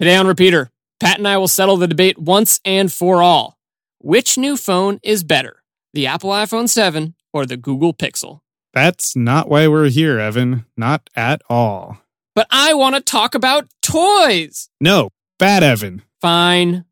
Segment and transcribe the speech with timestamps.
[0.00, 0.70] Today on Repeater,
[1.00, 3.58] Pat and I will settle the debate once and for all.
[3.98, 8.38] Which new phone is better, the Apple iPhone 7 or the Google Pixel?
[8.72, 10.66] That's not why we're here, Evan.
[10.76, 11.98] Not at all.
[12.36, 14.70] But I want to talk about toys.
[14.80, 16.02] No, bad Evan.
[16.20, 16.84] Fine.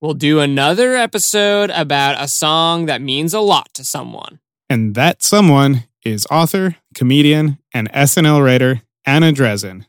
[0.00, 4.40] We'll do another episode about a song that means a lot to someone.
[4.70, 9.84] And that someone is author, comedian, and SNL writer Anna Drezen.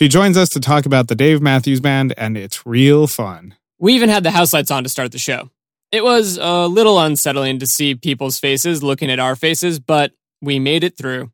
[0.00, 3.54] She joins us to talk about the Dave Matthews Band, and it's real fun.
[3.78, 5.50] We even had the house lights on to start the show.
[5.92, 10.58] It was a little unsettling to see people's faces looking at our faces, but we
[10.58, 11.30] made it through.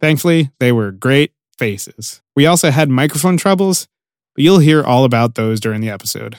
[0.00, 2.22] Thankfully, they were great faces.
[2.34, 3.86] We also had microphone troubles,
[4.34, 6.36] but you'll hear all about those during the episode.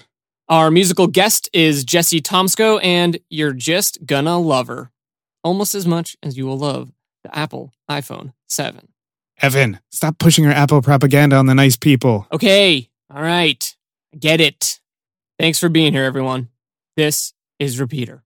[0.50, 4.90] Our musical guest is Jesse Tomsko, and you're just gonna love her.
[5.44, 6.92] Almost as much as you will love
[7.24, 8.88] the Apple iPhone 7.
[9.40, 12.26] Evan, stop pushing your Apple propaganda on the nice people.
[12.32, 13.76] Okay, all right.
[14.18, 14.80] Get it.
[15.38, 16.50] Thanks for being here, everyone.
[16.96, 18.24] This is Repeater.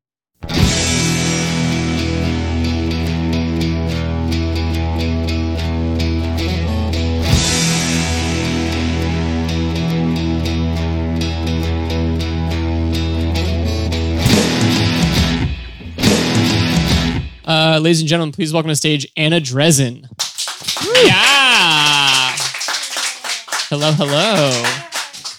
[17.43, 20.07] Uh, ladies and gentlemen, please welcome to stage Anna Drezen.
[20.83, 22.35] Yeah.
[23.69, 24.63] Hello, hello.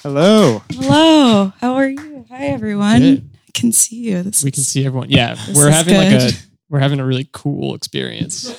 [0.03, 0.63] Hello.
[0.73, 1.53] Hello.
[1.61, 2.25] How are you?
[2.31, 3.01] Hi, everyone.
[3.01, 3.31] Good.
[3.49, 4.23] I can see you.
[4.23, 5.11] This We is- can see everyone.
[5.11, 6.37] Yeah, we're is having like a good.
[6.73, 8.53] We're having a really cool experience.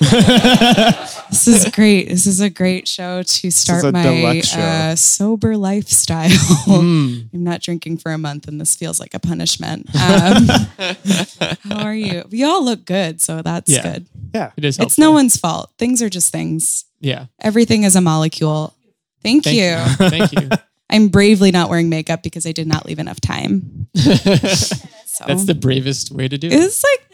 [1.30, 2.08] This is great.
[2.08, 6.28] This is a great show to start my uh, sober lifestyle.
[6.30, 7.28] Mm.
[7.34, 9.88] I'm not drinking for a month, and this feels like a punishment.
[9.96, 10.46] Um,
[11.68, 12.24] how are you?
[12.30, 13.82] We all look good, so that's Yeah.
[13.82, 14.06] good.
[14.32, 14.52] Yeah.
[14.56, 14.78] It is.
[14.78, 15.72] It's no one's fault.
[15.76, 16.84] Things are just things.
[17.00, 17.26] Yeah.
[17.40, 18.74] Everything is a molecule.
[19.22, 20.08] Thank, Thank you.
[20.08, 20.48] Thank you.
[20.90, 23.88] I'm bravely not wearing makeup because I did not leave enough time.
[23.94, 26.52] So That's the bravest way to do it.
[26.52, 27.13] It's like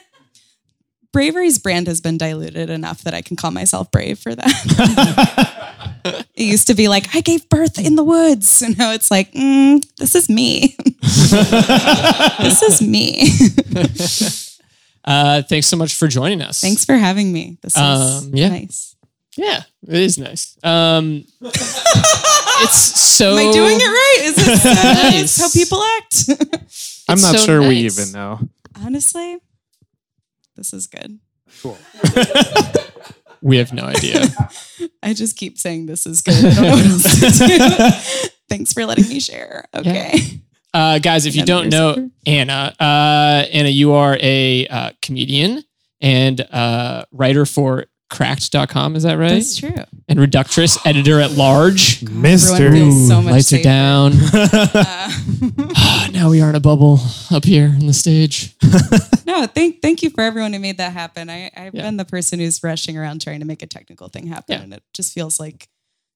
[1.12, 5.86] bravery's brand has been diluted enough that I can call myself brave for that.
[6.34, 9.33] it used to be like I gave birth in the woods, and now it's like
[9.33, 10.77] mm, this is me.
[11.02, 13.29] this is me.
[15.05, 16.61] Uh, thanks so much for joining us.
[16.61, 17.57] Thanks for having me.
[17.63, 18.48] This is Um, yeah.
[18.48, 18.95] nice.
[19.36, 20.57] Yeah, it is nice.
[20.63, 23.36] Um, it's so.
[23.39, 24.18] Am I doing it right?
[24.24, 24.74] Is this uh,
[25.11, 25.39] Nice.
[25.40, 26.29] how people act?
[27.08, 28.40] I'm not so sure we even know.
[28.84, 29.39] Honestly,
[30.60, 31.18] this is good.
[31.62, 31.78] Cool.
[33.42, 34.26] We have no idea.
[35.02, 36.34] I just keep saying this is good.
[36.34, 38.28] I don't know what else to do.
[38.48, 39.64] Thanks for letting me share.
[39.74, 40.40] Okay.
[40.74, 42.10] Uh, guys, if you don't know.
[42.26, 45.64] Anna, uh, Anna, you are a uh, comedian
[46.00, 48.96] and uh, writer for cracked.com.
[48.96, 49.30] Is that right?
[49.34, 49.74] That's true.
[50.08, 52.02] and reductress, editor at large.
[52.10, 52.70] Mister.
[52.90, 54.12] So much Lights are down.
[55.72, 56.98] Uh, now we are in a bubble
[57.30, 58.54] up here on the stage.
[59.26, 61.30] no, thank thank you for everyone who made that happen.
[61.30, 61.82] I, I've Yeah.
[61.82, 64.62] been the person who's rushing around trying to make a technical thing happen, Yeah.
[64.62, 65.68] and it just feels like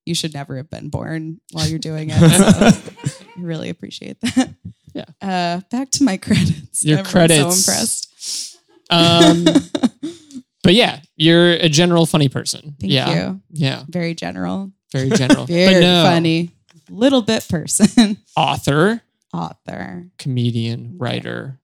[0.04, 2.18] you should never have been born while you're doing it.
[2.18, 4.50] So I really appreciate that.
[4.92, 5.04] Yeah.
[5.22, 6.84] Uh, back to my credits.
[6.84, 7.64] Your Everyone's credits.
[7.64, 8.58] So impressed.
[8.90, 10.20] Um,
[10.64, 12.74] but yeah, you're a general funny person.
[12.80, 13.14] Thank yeah.
[13.14, 13.40] you.
[13.50, 13.84] Yeah.
[13.88, 14.72] Very general.
[14.92, 15.44] Very general.
[15.46, 16.50] Very but no, funny.
[16.90, 18.16] Little bit person.
[18.36, 20.10] Author, Author.
[20.18, 21.60] comedian, writer,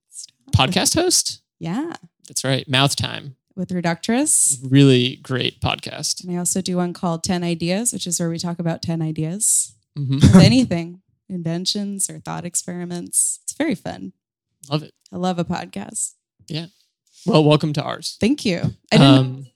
[0.54, 1.42] podcast host.
[1.58, 1.94] Yeah.
[2.28, 2.68] That's right.
[2.68, 3.36] Mouth Time.
[3.56, 4.58] With Reductress.
[4.62, 6.22] Really great podcast.
[6.22, 9.02] And I also do one called 10 Ideas, which is where we talk about 10
[9.02, 13.40] ideas hmm of anything, inventions or thought experiments.
[13.42, 14.12] It's very fun.
[14.70, 14.94] Love it.
[15.12, 16.14] I love a podcast.
[17.26, 18.16] Well, welcome to ours.
[18.20, 18.62] Thank you.
[18.92, 19.14] I didn't.
[19.14, 19.46] Um,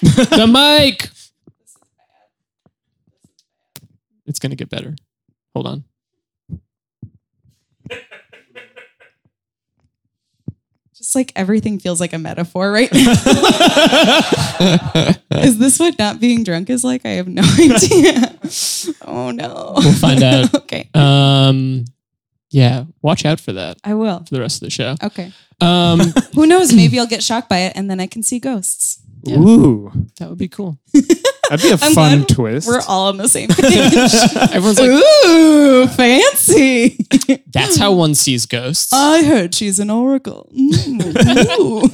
[0.00, 1.10] the mic.
[4.26, 4.96] It's going to get better.
[5.54, 5.84] Hold on.
[10.96, 13.12] just like everything feels like a metaphor right now.
[15.42, 17.06] is this what not being drunk is like?
[17.06, 18.38] I have no idea.
[19.02, 19.74] oh no.
[19.76, 20.54] We'll find out.
[20.54, 20.88] okay.
[20.94, 21.84] Um,
[22.50, 24.20] yeah, watch out for that I will.
[24.24, 24.94] for the rest of the show.
[25.02, 25.32] Okay.
[25.60, 26.00] Um,
[26.34, 26.72] Who knows?
[26.72, 29.00] Maybe I'll get shocked by it and then I can see ghosts.
[29.22, 29.38] Yeah.
[29.38, 29.90] Ooh.
[30.18, 30.78] that would be cool.
[30.92, 32.68] That'd be a I'm fun glad twist.
[32.68, 33.92] We're all on the same page.
[34.52, 36.98] Everyone's like, Ooh, fancy.
[37.52, 38.92] that's how one sees ghosts.
[38.92, 40.50] I heard she's an oracle.
[40.56, 41.88] Mm, ooh.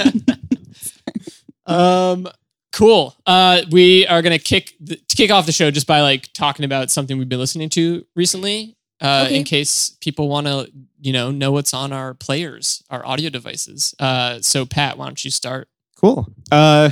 [1.66, 2.26] Um,
[2.72, 3.14] cool.
[3.26, 6.64] Uh, we are gonna kick the, to kick off the show just by like talking
[6.64, 8.76] about something we've been listening to recently.
[9.02, 9.36] Uh, Okay.
[9.36, 10.70] in case people want to,
[11.00, 13.94] you know, know what's on our players, our audio devices.
[13.98, 15.68] Uh, so Pat, why don't you start?
[15.96, 16.32] Cool.
[16.52, 16.90] Uh,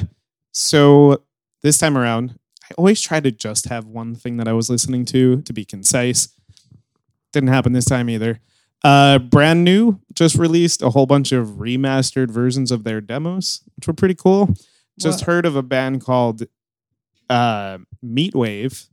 [0.52, 1.22] so
[1.62, 5.04] this time around, I always try to just have one thing that I was listening
[5.06, 6.28] to to be concise.
[7.32, 8.40] didn't happen this time either.
[8.82, 13.86] Uh, brand new, just released a whole bunch of remastered versions of their demos, which
[13.86, 14.52] were pretty cool.
[14.98, 15.26] Just What?
[15.26, 16.42] heard of a band called
[17.28, 18.88] uh, Meatwave.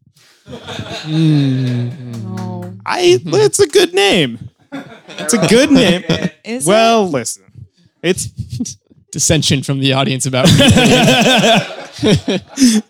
[1.10, 2.74] Oh.
[2.86, 4.50] I, it's a good name.
[4.72, 6.04] It's a good name.
[6.46, 7.68] Is well, listen,
[8.02, 8.28] it's
[9.12, 10.48] Dissension from the audience about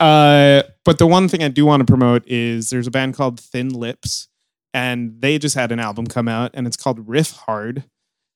[0.00, 3.40] Uh, but the one thing I do want to promote is there's a band called
[3.40, 4.28] Thin Lips,
[4.72, 7.82] and they just had an album come out, and it's called Riff Hard,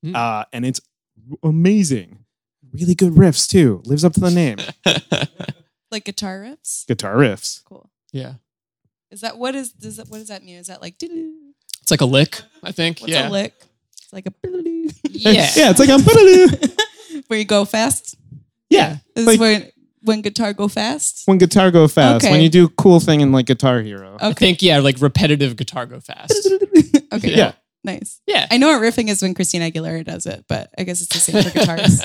[0.02, 0.16] Hmm.
[0.16, 0.80] uh, and it's
[1.44, 2.24] amazing.
[2.72, 3.80] Really good riffs too.
[3.84, 4.56] Lives up to the name.
[5.92, 6.84] like guitar riffs?
[6.88, 7.62] Guitar riffs.
[7.64, 7.88] Cool.
[8.12, 8.34] Yeah.
[9.10, 10.56] Is that what is does that what does that mean?
[10.56, 11.34] Is that like doo-doo?
[11.82, 13.00] It's like a lick, I think.
[13.00, 13.28] what's yeah.
[13.28, 13.54] a lick?
[14.00, 14.32] It's like a.
[15.14, 15.32] Yeah.
[15.54, 15.70] yeah.
[15.70, 16.00] It's like I'm.
[17.26, 18.16] where you go fast.
[18.70, 19.70] yeah, This Like- is when
[20.04, 21.22] when guitar go fast.
[21.26, 22.24] when guitar go fast.
[22.24, 22.32] Okay.
[22.32, 24.16] When you do cool thing in like Guitar Hero.
[24.20, 24.46] I Okay.
[24.46, 26.48] think, yeah, like repetitive guitar go fast.
[27.12, 27.36] okay.
[27.36, 27.52] Yeah.
[27.84, 28.20] Nice.
[28.26, 28.46] Yeah.
[28.50, 31.20] I know what riffing is when Christina Aguilera does it, but I guess it's the
[31.20, 32.02] same for guitars.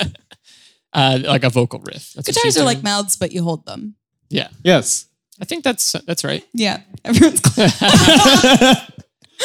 [0.92, 2.12] Uh, like a vocal riff.
[2.14, 3.96] That's guitars are like mouths, but you hold them.
[4.30, 4.48] Yeah.
[4.62, 5.06] Yes.
[5.40, 6.44] I think that's that's right.
[6.52, 6.80] Yeah.
[7.04, 7.68] Everyone's clear.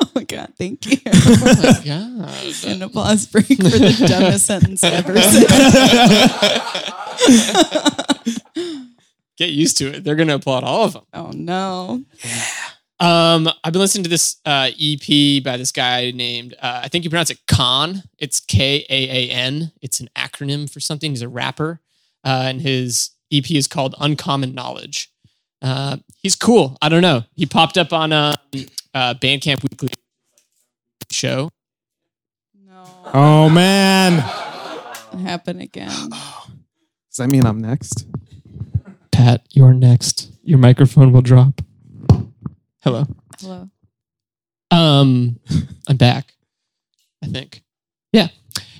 [0.00, 0.96] Oh my god, thank you.
[1.06, 2.64] Oh my god.
[2.66, 5.46] An applause break for the dumbest sentence ever said.
[9.36, 10.04] Get used to it.
[10.04, 11.04] They're gonna applaud all of them.
[11.12, 12.04] Oh no.
[13.00, 17.04] Um, I've been listening to this uh, EP by this guy named uh, I think
[17.04, 18.02] you pronounce it Khan.
[18.18, 19.72] It's K A A N.
[19.82, 21.10] It's an acronym for something.
[21.10, 21.80] He's a rapper,
[22.24, 25.10] uh, and his EP is called Uncommon Knowledge.
[25.64, 26.76] Uh, he's cool.
[26.82, 27.22] I don't know.
[27.34, 28.34] He popped up on a
[28.92, 29.88] uh, Bandcamp Weekly
[31.10, 31.48] show.
[32.66, 32.84] No.
[33.14, 34.18] Oh man.
[35.24, 35.88] Happen again.
[35.88, 38.06] Does that mean I'm next?
[39.10, 40.30] Pat, you're next.
[40.42, 41.62] Your microphone will drop.
[42.82, 43.06] Hello.
[43.40, 43.70] Hello.
[44.70, 45.40] Um,
[45.88, 46.34] I'm back.
[47.22, 47.62] I think.
[48.12, 48.28] Yeah.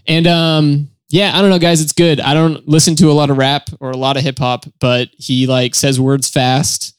[0.07, 1.81] And um, yeah, I don't know, guys.
[1.81, 2.19] It's good.
[2.19, 5.11] I don't listen to a lot of rap or a lot of hip hop, but
[5.17, 6.93] he like says words fast.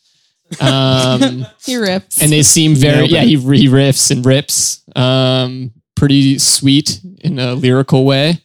[0.61, 2.21] Um, He rips.
[2.21, 3.23] and they seem very Nailed yeah.
[3.23, 4.81] He, he riffs and rips.
[4.95, 8.41] Um, pretty sweet in a lyrical way.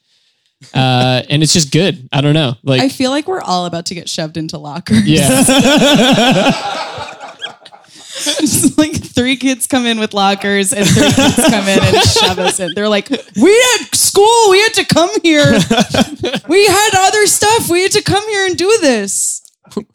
[0.75, 2.09] Uh, and it's just good.
[2.13, 2.55] I don't know.
[2.65, 5.07] Like I feel like we're all about to get shoved into lockers.
[5.07, 5.45] yeah.
[8.41, 12.39] Just like three kids come in with lockers and three kids come in and shove
[12.39, 12.73] us in.
[12.75, 14.51] They're like, we had school.
[14.51, 15.45] We had to come here.
[16.49, 17.69] We had other stuff.
[17.71, 19.43] We had to come here and do this.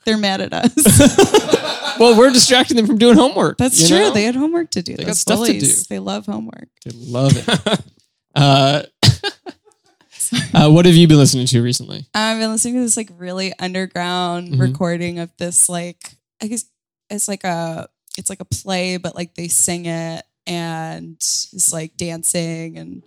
[0.06, 0.74] They're mad at us.
[2.00, 3.58] well, we're distracting them from doing homework.
[3.58, 3.98] That's true.
[4.00, 4.12] know?
[4.12, 4.96] They had homework to do.
[4.96, 5.68] They got Those stuff to do.
[5.90, 6.70] They love homework.
[6.86, 7.82] They love it.
[8.36, 8.84] uh,
[10.54, 12.08] uh, what have you been listening to recently?
[12.14, 14.60] I've been listening to this like really underground Mhm.
[14.60, 16.66] recording of this like I guess
[17.10, 17.88] it's like a
[18.18, 23.04] it's like a play, but like they sing it and it's like dancing and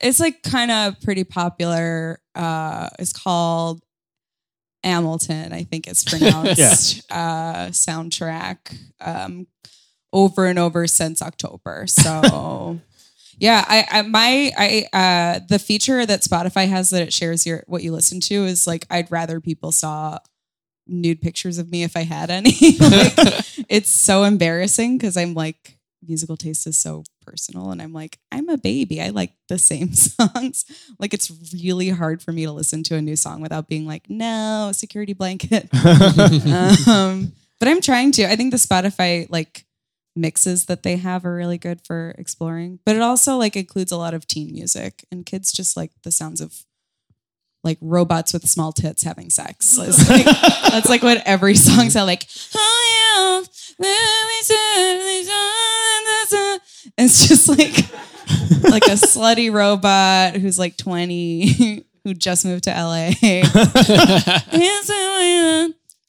[0.00, 2.20] it's like kind of pretty popular.
[2.34, 3.82] Uh, it's called
[4.84, 6.58] Hamilton, I think it's pronounced.
[7.10, 9.46] uh, soundtrack um,
[10.12, 11.86] over and over since October.
[11.86, 12.80] So.
[13.38, 17.64] Yeah, I, I my I uh the feature that Spotify has that it shares your
[17.66, 20.18] what you listen to is like I'd rather people saw
[20.86, 22.50] nude pictures of me if I had any.
[22.80, 23.14] like
[23.68, 28.48] it's so embarrassing because I'm like musical taste is so personal and I'm like I'm
[28.48, 29.00] a baby.
[29.00, 30.64] I like the same songs.
[30.98, 34.08] like it's really hard for me to listen to a new song without being like
[34.08, 35.68] no security blanket.
[36.88, 38.28] um, but I'm trying to.
[38.28, 39.64] I think the Spotify like
[40.14, 42.80] mixes that they have are really good for exploring.
[42.84, 46.10] But it also like includes a lot of teen music and kids just like the
[46.10, 46.64] sounds of
[47.64, 49.78] like robots with small tits having sex.
[49.78, 49.94] Like-
[50.72, 52.26] that's like what every song sounds like.
[52.54, 53.44] "Oh,
[53.78, 56.60] yeah, let me say this,
[56.98, 57.86] It's just like
[58.70, 63.12] like a slutty robot who's like 20 who just moved to LA.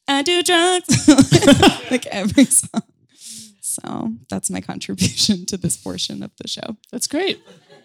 [0.08, 1.08] I do drugs.
[1.92, 2.82] like every song.
[3.62, 6.78] So that's my contribution to this portion of the show.
[6.92, 7.42] That's great.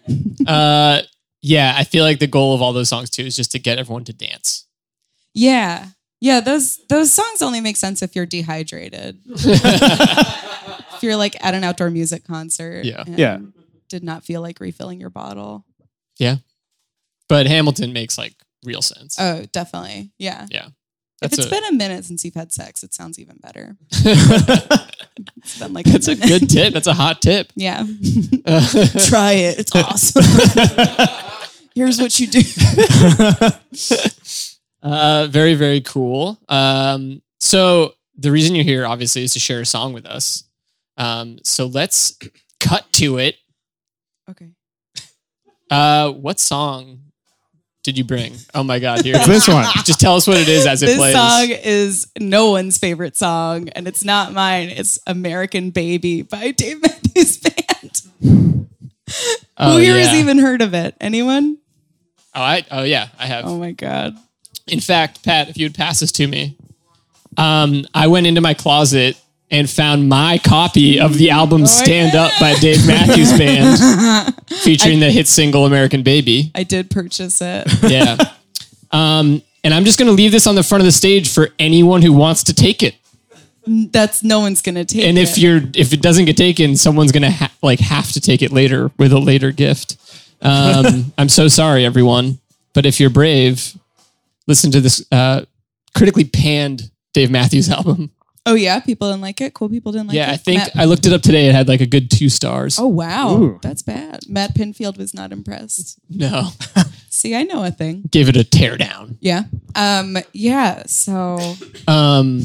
[0.47, 1.01] uh,
[1.41, 3.77] yeah, I feel like the goal of all those songs too is just to get
[3.79, 4.65] everyone to dance.
[5.33, 5.87] Yeah.
[6.21, 9.19] Yeah, those those songs only make sense if you're dehydrated.
[9.25, 12.83] if you're like at an outdoor music concert.
[12.85, 13.03] Yeah.
[13.07, 13.37] and Yeah.
[13.87, 15.65] Did not feel like refilling your bottle.
[16.17, 16.37] Yeah.
[17.29, 18.33] But Hamilton makes like
[18.65, 19.15] real sense.
[19.19, 20.11] Oh, definitely.
[20.17, 20.45] Yeah.
[20.51, 20.65] yeah,
[21.21, 23.77] If that's it's a been a minute since you've had sex, it sounds even better.
[25.37, 26.27] It's been like that's a minute.
[26.39, 26.73] good tip.
[26.73, 27.51] That's a hot tip.
[27.55, 27.79] Yeah.
[29.07, 29.59] Try it.
[29.59, 30.23] It's awesome.
[31.75, 32.41] Here's what you do.
[34.81, 36.39] Uh, very, very cool.
[36.47, 40.43] Um, so the reason you're here, obviously, is to share a song with us.
[40.97, 42.17] Um, so let's
[42.59, 43.35] cut to it.
[44.29, 44.49] Okay.
[45.69, 46.99] Uh, what song
[47.83, 48.35] did you bring?
[48.53, 49.65] Oh my God, here It's this one.
[49.85, 51.13] Just tell us what it is as it plays.
[51.13, 54.69] This song is no one's favorite song, and it's not mine.
[54.69, 58.68] It's American Baby by Dave Matthews Band.
[59.57, 60.05] oh, Who here yeah.
[60.05, 60.95] has even heard of it?
[61.01, 61.57] Anyone?
[62.35, 63.45] Oh, I, oh yeah, I have.
[63.45, 64.15] Oh my god.
[64.67, 66.55] In fact, Pat, if you would pass this to me,
[67.37, 69.19] um, I went into my closet
[69.51, 75.09] and found my copy of the album "Stand Up" by Dave Matthews Band, featuring the
[75.09, 77.67] hit single "American Baby." I did purchase it.
[77.89, 78.17] Yeah.
[78.91, 81.49] um, and I'm just going to leave this on the front of the stage for
[81.57, 82.95] anyone who wants to take it.
[83.67, 85.21] That's no one's gonna take And it.
[85.29, 88.41] if you're if it doesn't get taken, someone's going to ha- like have to take
[88.41, 89.97] it later with a later gift.
[90.41, 92.39] Um, I'm so sorry, everyone.
[92.73, 93.77] But if you're brave,
[94.47, 95.45] listen to this uh,
[95.95, 98.11] critically panned Dave Matthews album.
[98.45, 99.53] oh yeah, people didn't like it.
[99.53, 100.19] Cool people didn't like it.
[100.19, 101.47] yeah, I think Matt- I looked it up today.
[101.47, 102.79] It had like a good two stars.
[102.79, 103.59] oh wow, Ooh.
[103.61, 104.21] that's bad.
[104.29, 105.99] Matt Pinfield was not impressed.
[106.09, 106.49] no,
[107.09, 108.03] See, I know a thing.
[108.09, 109.17] give it a tear down.
[109.19, 109.43] Yeah.
[109.75, 110.17] Um.
[110.31, 110.83] Yeah.
[110.87, 111.37] So
[111.87, 112.41] Um,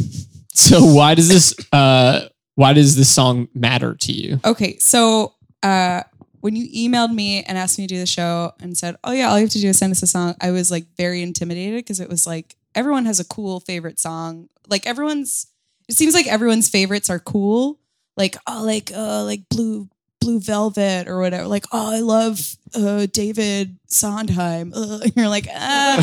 [0.55, 4.41] so why does this uh, why does this song matter to you?
[4.45, 4.79] okay.
[4.79, 6.03] So uh,
[6.41, 9.29] when you emailed me and asked me to do the show and said, "Oh yeah,
[9.29, 11.79] all you have to do is send us a song," I was like very intimidated
[11.79, 14.49] because it was like everyone has a cool favorite song.
[14.69, 15.47] Like everyone's,
[15.89, 17.79] it seems like everyone's favorites are cool.
[18.17, 19.89] Like oh, like uh, like blue
[20.21, 21.47] blue velvet or whatever.
[21.49, 24.73] Like oh, I love uh, David Sondheim.
[24.75, 25.97] Uh, you're like ah.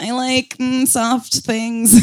[0.00, 1.94] I like mm, soft things.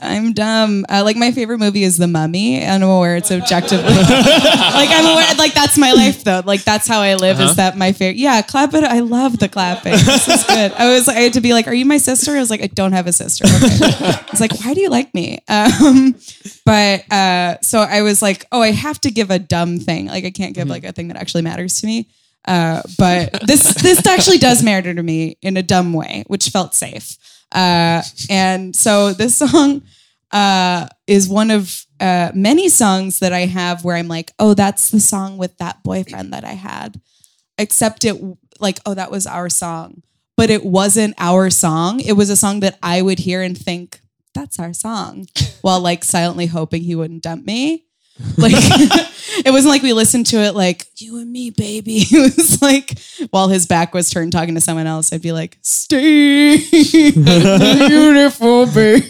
[0.02, 0.84] I'm dumb.
[0.88, 2.60] Uh, like my favorite movie is The Mummy.
[2.60, 5.34] and I'm aware it's objectively like I'm aware.
[5.36, 6.42] Like that's my life though.
[6.44, 7.40] Like that's how I live.
[7.40, 7.50] Uh-huh.
[7.50, 8.18] Is that my favorite?
[8.18, 8.84] Yeah, clap it.
[8.84, 9.92] I love the clapping.
[9.92, 10.72] This is good.
[10.72, 11.08] I was.
[11.08, 13.06] I had to be like, "Are you my sister?" I was like, "I don't have
[13.06, 13.78] a sister." Okay.
[13.82, 16.14] I was like, "Why do you like me?" Um,
[16.64, 20.06] but uh, so I was like, "Oh, I have to give a dumb thing.
[20.06, 22.08] Like I can't give like a thing that actually matters to me."
[22.46, 26.74] Uh, but this this actually does matter to me in a dumb way, which felt
[26.74, 27.16] safe.
[27.52, 29.82] Uh, and so this song
[30.30, 34.90] uh, is one of uh, many songs that I have where I'm like, oh, that's
[34.90, 37.00] the song with that boyfriend that I had.
[37.58, 38.20] Except it
[38.60, 40.02] like, oh, that was our song,
[40.36, 42.00] but it wasn't our song.
[42.00, 44.00] It was a song that I would hear and think
[44.34, 45.26] that's our song,
[45.62, 47.85] while like silently hoping he wouldn't dump me.
[48.36, 48.54] Like
[49.44, 52.04] it wasn't like we listened to it like you and me, baby.
[52.16, 52.98] It was like
[53.30, 59.04] while his back was turned talking to someone else, I'd be like, stay beautiful, baby.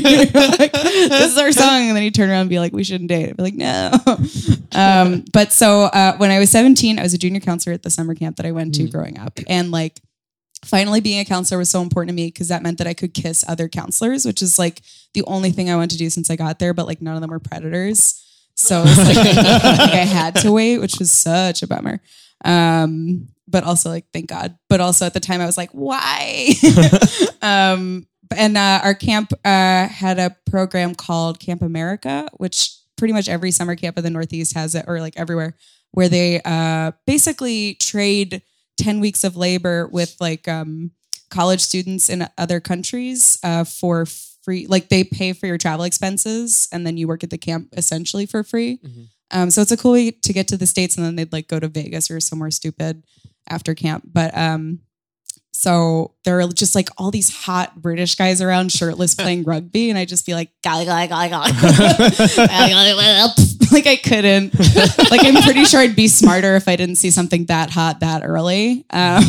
[0.00, 1.88] like, this is our song.
[1.88, 3.30] And then he'd turn around and be like, we shouldn't date.
[3.30, 3.92] I'd be like, no.
[4.72, 7.90] Um, but so uh, when I was 17, I was a junior counselor at the
[7.90, 9.38] summer camp that I went to growing up.
[9.48, 10.00] And like
[10.64, 13.14] finally being a counselor was so important to me because that meant that I could
[13.14, 14.82] kiss other counselors, which is like
[15.14, 17.20] the only thing I wanted to do since I got there, but like none of
[17.20, 18.26] them were predators.
[18.54, 22.00] So like, like I had to wait, which was such a bummer.
[22.44, 24.56] Um, but also like thank God.
[24.68, 26.50] But also at the time I was like, why?
[27.42, 33.28] um, and uh, our camp uh, had a program called Camp America, which pretty much
[33.28, 35.56] every summer camp in the Northeast has it, or like everywhere,
[35.90, 38.42] where they uh, basically trade
[38.78, 40.92] 10 weeks of labor with like um,
[41.28, 44.06] college students in other countries uh, for
[44.42, 44.66] free.
[44.66, 48.26] Like they pay for your travel expenses and then you work at the camp essentially
[48.26, 48.78] for free.
[48.84, 49.06] Mhm.
[49.32, 51.46] Um, so it's a cool way to get to the States and then they'd like
[51.48, 53.04] go to Vegas or somewhere stupid
[53.48, 54.08] after camp.
[54.12, 54.80] But um,
[55.60, 59.98] so there are just like all these hot British guys around shirtless playing rugby, and
[59.98, 61.52] I just be like, golly, golly, golly, golly.
[63.70, 64.58] like I couldn't.
[65.10, 68.22] Like I'm pretty sure I'd be smarter if I didn't see something that hot that
[68.24, 68.86] early.
[68.88, 69.22] Um,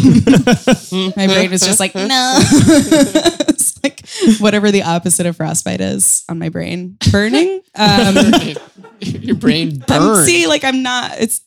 [1.17, 2.37] my brain was just like, no.
[2.39, 4.01] it's like
[4.39, 7.61] whatever the opposite of frostbite is on my brain, burning.
[7.75, 8.15] Um,
[9.01, 10.25] Your brain I'm, burned.
[10.25, 11.11] see, like I'm not.
[11.19, 11.41] It's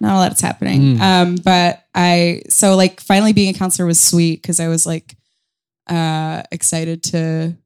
[0.00, 1.00] not a lot that's happening.
[1.00, 5.16] Um, but I so like finally being a counselor was sweet because I was like
[5.88, 7.56] uh excited to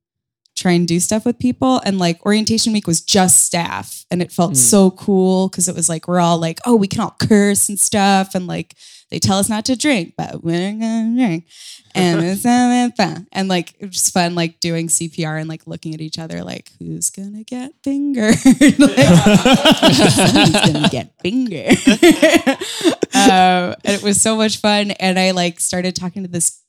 [0.57, 4.31] try and do stuff with people and like orientation week was just staff and it
[4.31, 4.57] felt Mm.
[4.57, 7.81] so cool because it was like we're all like oh we can all curse and
[7.81, 8.77] stuff and like
[9.13, 11.47] they tell us not to drink but we're gonna drink.
[11.95, 12.43] And it's
[12.97, 13.27] fun.
[13.31, 16.73] And like it was fun like doing CPR and like looking at each other like
[16.79, 18.37] who's gonna get fingered?
[18.79, 21.79] Like, someone's gonna get fingered?
[23.15, 24.91] Um, and it was so much fun.
[24.93, 26.61] And I like started talking to this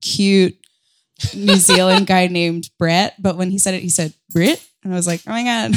[0.00, 0.56] cute
[1.34, 4.96] New Zealand guy named Brett, but when he said it, he said Brit, and I
[4.96, 5.76] was like, oh my god!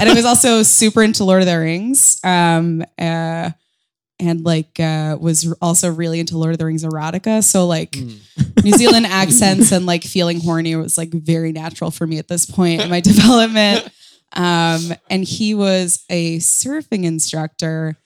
[0.00, 3.50] and it was also super into Lord of the Rings, um, uh,
[4.18, 7.42] and like uh, was also really into Lord of the Rings erotica.
[7.44, 8.20] So like Mm.
[8.64, 12.44] New Zealand accents and like feeling horny was like very natural for me at this
[12.46, 13.88] point in my development.
[14.32, 17.96] Um, and he was a surfing instructor,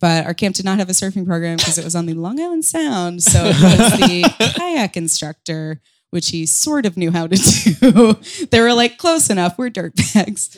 [0.00, 2.40] but our camp did not have a surfing program because it was on the Long
[2.40, 3.22] Island Sound.
[3.22, 8.46] So it was the kayak instructor, which he sort of knew how to do.
[8.50, 9.56] they were like, close enough.
[9.56, 10.56] We're dirtbags.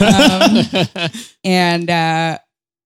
[0.00, 1.10] Um,
[1.44, 2.38] and uh,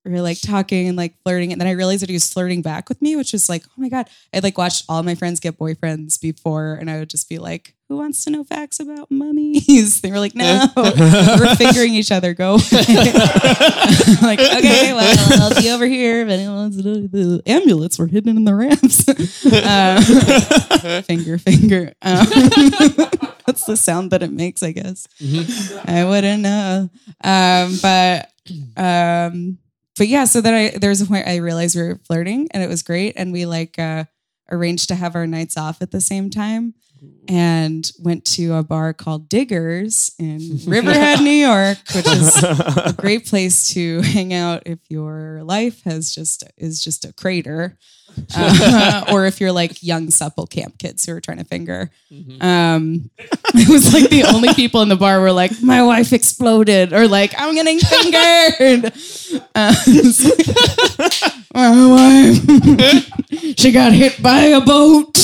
[0.04, 1.50] we were like talking and like flirting.
[1.52, 3.72] And then I realized that he was flirting back with me, which was like, oh
[3.76, 4.08] my God.
[4.34, 7.74] I'd like watched all my friends get boyfriends before, and I would just be like,
[7.88, 10.00] who wants to know facts about mummies?
[10.04, 12.34] They were like, no, we're fingering each other.
[12.34, 12.54] Go.
[12.72, 17.06] like, okay, well, I'll be over here if anyone wants to know.
[17.06, 19.08] The amulets were hidden in the ramps.
[19.46, 21.92] Uh, finger, finger.
[22.02, 22.26] Um,
[23.46, 25.06] that's the sound that it makes, I guess.
[25.86, 26.90] I wouldn't know.
[27.22, 28.30] Um, but
[28.76, 29.58] um,
[29.96, 32.62] but yeah, so then I there was a point I realized we were flirting and
[32.62, 33.14] it was great.
[33.16, 34.04] And we like uh
[34.50, 36.74] arranged to have our nights off at the same time
[37.28, 43.26] and went to a bar called Diggers in Riverhead, New York, which is a great
[43.26, 47.78] place to hang out if your life has just is just a crater.
[48.36, 51.90] Uh, or if you're like young supple camp kids who are trying to finger.
[52.40, 56.92] Um, it was like the only people in the bar were like, "My wife exploded,"
[56.92, 58.92] or like, "I'm getting fingered."
[59.54, 59.74] Uh,
[61.54, 65.18] my wife, she got hit by a boat.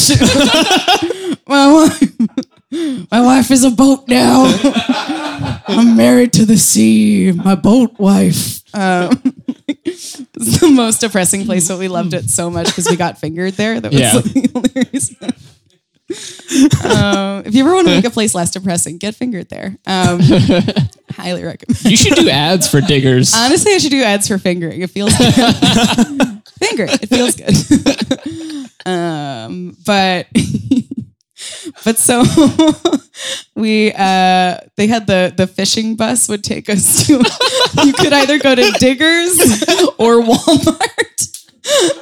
[1.46, 4.44] my wife, my wife is a boat now.
[5.66, 7.32] I'm married to the sea.
[7.32, 8.60] My boat wife.
[8.74, 9.20] Um,
[9.68, 10.14] it's
[10.60, 13.80] the most depressing place, but we loved it so much because we got fingered there.
[13.80, 14.14] That was Yeah.
[14.14, 15.42] like the
[16.84, 19.76] um, if you ever want to make a place less depressing, get fingered there.
[19.86, 20.18] Um,
[21.12, 21.84] highly recommend.
[21.84, 23.32] You should do ads for diggers.
[23.34, 24.80] Honestly, I should do ads for fingering.
[24.82, 25.34] It feels good.
[26.58, 26.86] Finger.
[26.90, 27.56] It feels good.
[28.86, 30.26] um, but
[31.84, 32.22] but so
[33.54, 37.14] we uh they had the the fishing bus would take us to
[37.84, 39.38] you could either go to Diggers
[39.98, 40.96] or Walmart.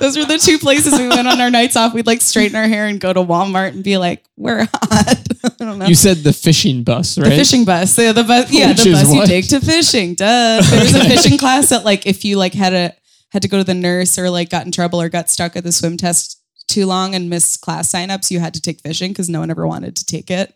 [0.00, 1.92] Those were the two places we went on our nights off.
[1.92, 5.48] We'd like straighten our hair and go to Walmart and be like, "We're hot." I
[5.58, 5.86] don't know.
[5.86, 7.28] you said the fishing bus, right?
[7.28, 7.98] The fishing bus.
[7.98, 8.50] Yeah, the bus.
[8.52, 10.14] Yeah, Which the bus you take to fishing.
[10.14, 10.62] Duh.
[10.62, 12.94] There was a fishing class that like if you like had a
[13.30, 15.64] had to go to the nurse or like got in trouble or got stuck at
[15.64, 16.37] the swim test
[16.68, 19.66] too long and missed class signups, you had to take fishing because no one ever
[19.66, 20.54] wanted to take it.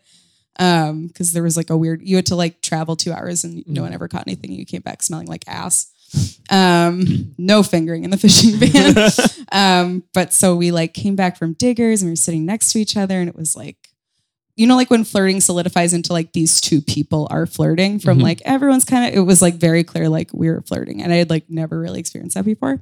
[0.59, 3.63] Um, because there was like a weird you had to like travel two hours and
[3.67, 3.85] no Mm.
[3.85, 4.51] one ever caught anything.
[4.51, 5.87] You came back smelling like ass.
[6.51, 8.95] Um, no fingering in the fishing van.
[9.51, 12.79] um, but so we like came back from diggers and we were sitting next to
[12.79, 13.77] each other and it was like
[14.55, 18.21] you know, like when flirting solidifies into like these two people are flirting from Mhm.
[18.21, 21.01] like everyone's kind of, it was like very clear, like we were flirting.
[21.01, 22.79] And I had like never really experienced that before.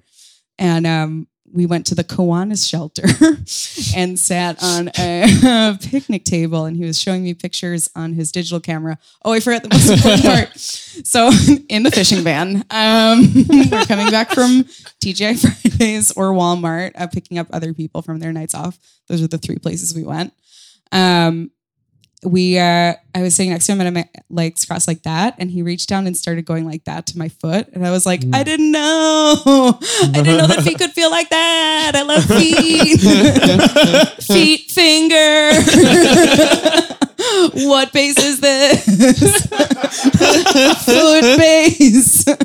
[0.59, 3.03] And um, we went to the Kiwanis shelter
[3.97, 8.59] and sat on a picnic table and he was showing me pictures on his digital
[8.59, 8.97] camera.
[9.23, 10.49] Oh, I forgot the most important part.
[11.03, 11.31] So
[11.69, 13.33] in the fishing van, um,
[13.71, 14.65] we're coming back from
[14.99, 18.77] TGI Fridays or Walmart, uh, picking up other people from their nights off.
[19.07, 20.33] Those are the three places we went.
[20.91, 21.49] Um,
[22.23, 25.35] we uh I was sitting next to him and my legs crossed like that.
[25.37, 27.67] And he reached down and started going like that to my foot.
[27.73, 29.41] And I was like I didn't know.
[29.43, 31.91] I didn't know that feet could feel like that.
[31.95, 33.01] I love feet.
[34.21, 35.51] Feet finger.
[37.53, 38.83] What base is this?
[40.85, 42.27] Foot base.
[42.27, 42.37] Um,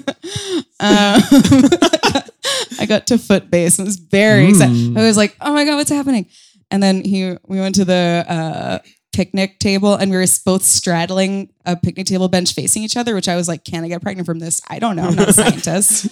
[2.78, 3.78] I got to foot base.
[3.78, 6.26] And was very excited I was like oh my god what's happening?
[6.70, 8.78] And then he we went to the uh
[9.16, 13.28] picnic table and we were both straddling a picnic table bench facing each other, which
[13.28, 14.60] I was like, can I get pregnant from this?
[14.68, 15.04] I don't know.
[15.04, 16.04] I'm not a scientist.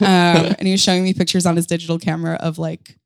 [0.00, 2.96] um, and he was showing me pictures on his digital camera of like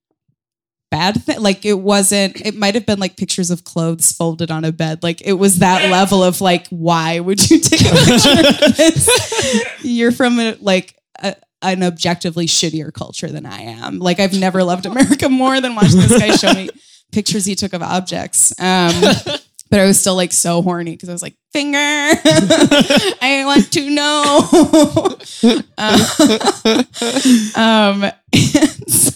[0.93, 1.41] bad thing.
[1.41, 5.03] Like it wasn't, it might have been like pictures of clothes folded on a bed.
[5.03, 9.65] Like it was that level of like, why would you take a picture of this?
[9.83, 13.99] You're from a, like, a, an objectively shittier culture than I am.
[13.99, 16.71] Like I've never loved America more than watching this guy show me
[17.15, 18.53] pictures he took of objects.
[18.61, 18.93] Um,
[19.71, 23.91] but I was still like so horny because I was like, finger, I want to
[23.91, 25.19] know.
[27.57, 29.13] um, and so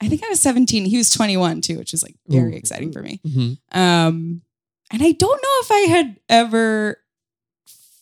[0.00, 0.84] I think I was 17.
[0.84, 2.56] He was 21 too, which is like very Ooh.
[2.56, 3.20] exciting for me.
[3.26, 3.58] Mhm.
[3.72, 4.42] Um,
[4.92, 6.98] and I don't know if I had ever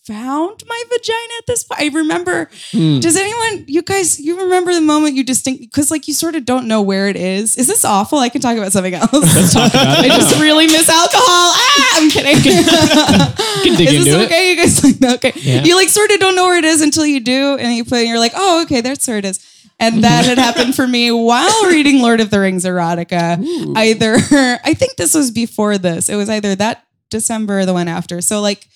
[0.07, 1.81] found my vagina at this point.
[1.81, 3.01] I remember Mm.
[3.01, 6.45] does anyone, you guys, you remember the moment you distinct, because like you sort of
[6.45, 7.57] don't know where it is?
[7.57, 8.19] Is this awful?
[8.19, 9.11] I can talk about something else.
[9.13, 11.25] About I just really miss alcohol.
[11.29, 12.37] Ah, I'm kidding.
[13.63, 14.27] can dig is this into it.
[14.27, 14.51] okay?
[14.51, 15.15] You guys like that?
[15.25, 15.33] Okay.
[15.37, 15.65] Yeah.
[15.65, 17.99] You like sort of don't know where it is until you do, and you put,
[17.99, 19.39] and you're like, oh, okay, that's where it is.
[19.79, 23.43] And that had happened for me while reading Lord of the Rings erotica.
[23.43, 23.73] Ooh.
[23.77, 24.15] Either
[24.65, 26.09] I think this was before this.
[26.11, 28.21] It was either that December or the one after.
[28.21, 28.67] So like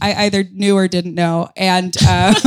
[0.00, 2.34] I either knew or didn't know, and uh,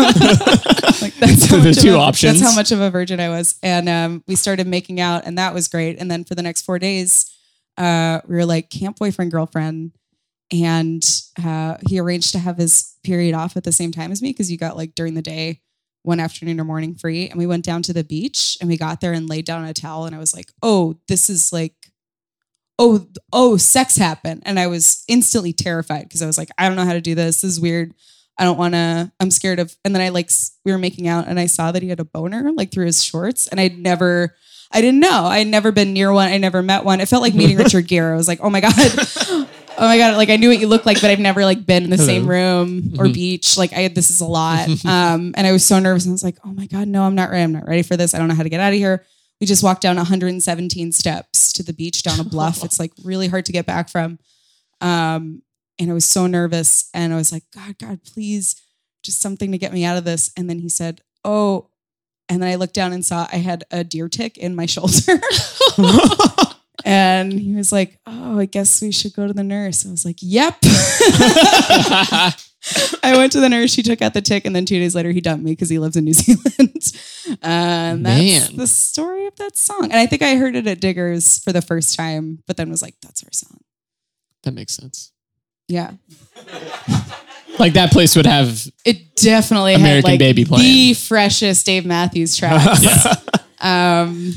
[1.01, 2.39] like that's how The much of two a- options.
[2.39, 5.37] That's how much of a virgin I was, and um, we started making out, and
[5.37, 5.97] that was great.
[5.99, 7.31] And then for the next four days,
[7.77, 9.91] uh, we were like camp boyfriend girlfriend,
[10.51, 11.03] and
[11.43, 14.51] uh, he arranged to have his period off at the same time as me because
[14.51, 15.61] you got like during the day
[16.03, 19.01] one afternoon or morning free, and we went down to the beach, and we got
[19.01, 21.73] there and laid down a towel, and I was like, oh, this is like
[22.79, 24.41] oh, oh, sex happened.
[24.45, 27.13] And I was instantly terrified because I was like, I don't know how to do
[27.13, 27.41] this.
[27.41, 27.93] This is weird.
[28.37, 30.31] I don't want to, I'm scared of, and then I like,
[30.63, 33.03] we were making out and I saw that he had a boner like through his
[33.03, 34.33] shorts and I'd never,
[34.71, 35.25] I didn't know.
[35.25, 36.29] I'd never been near one.
[36.29, 37.01] I never met one.
[37.01, 38.13] It felt like meeting Richard Gere.
[38.13, 38.73] I was like, oh my God.
[39.81, 40.15] Oh my God.
[40.15, 42.27] Like I knew what you looked like, but I've never like been in the same
[42.27, 43.57] room or beach.
[43.57, 44.69] Like I, had this is a lot.
[44.85, 47.15] Um, and I was so nervous and I was like, oh my God, no, I'm
[47.15, 47.43] not ready.
[47.43, 48.13] I'm not ready for this.
[48.13, 49.03] I don't know how to get out of here.
[49.39, 52.63] We just walked down 117 steps to the beach down a bluff.
[52.63, 54.19] it's like really hard to get back from.
[54.81, 55.41] Um,
[55.79, 56.89] and I was so nervous.
[56.93, 58.61] And I was like, God, God, please,
[59.03, 60.31] just something to get me out of this.
[60.35, 61.69] And then he said, Oh,
[62.27, 65.19] and then I looked down and saw I had a deer tick in my shoulder.
[66.85, 69.85] and he was like, Oh, I guess we should go to the nurse.
[69.85, 70.57] I was like, Yep.
[73.03, 73.71] I went to the nurse.
[73.73, 75.79] She took out the tick, and then two days later, he dumped me because he
[75.79, 76.93] lives in New Zealand.
[77.41, 78.57] and that's Man.
[78.57, 79.83] the story of that song.
[79.85, 82.81] And I think I heard it at Diggers for the first time, but then was
[82.81, 83.59] like, "That's our song."
[84.43, 85.11] that makes sense.
[85.67, 85.91] Yeah,
[87.59, 92.37] Like that place would have it definitely American had like Baby the freshest Dave Matthews
[92.37, 93.05] tracks.
[93.59, 94.33] Um,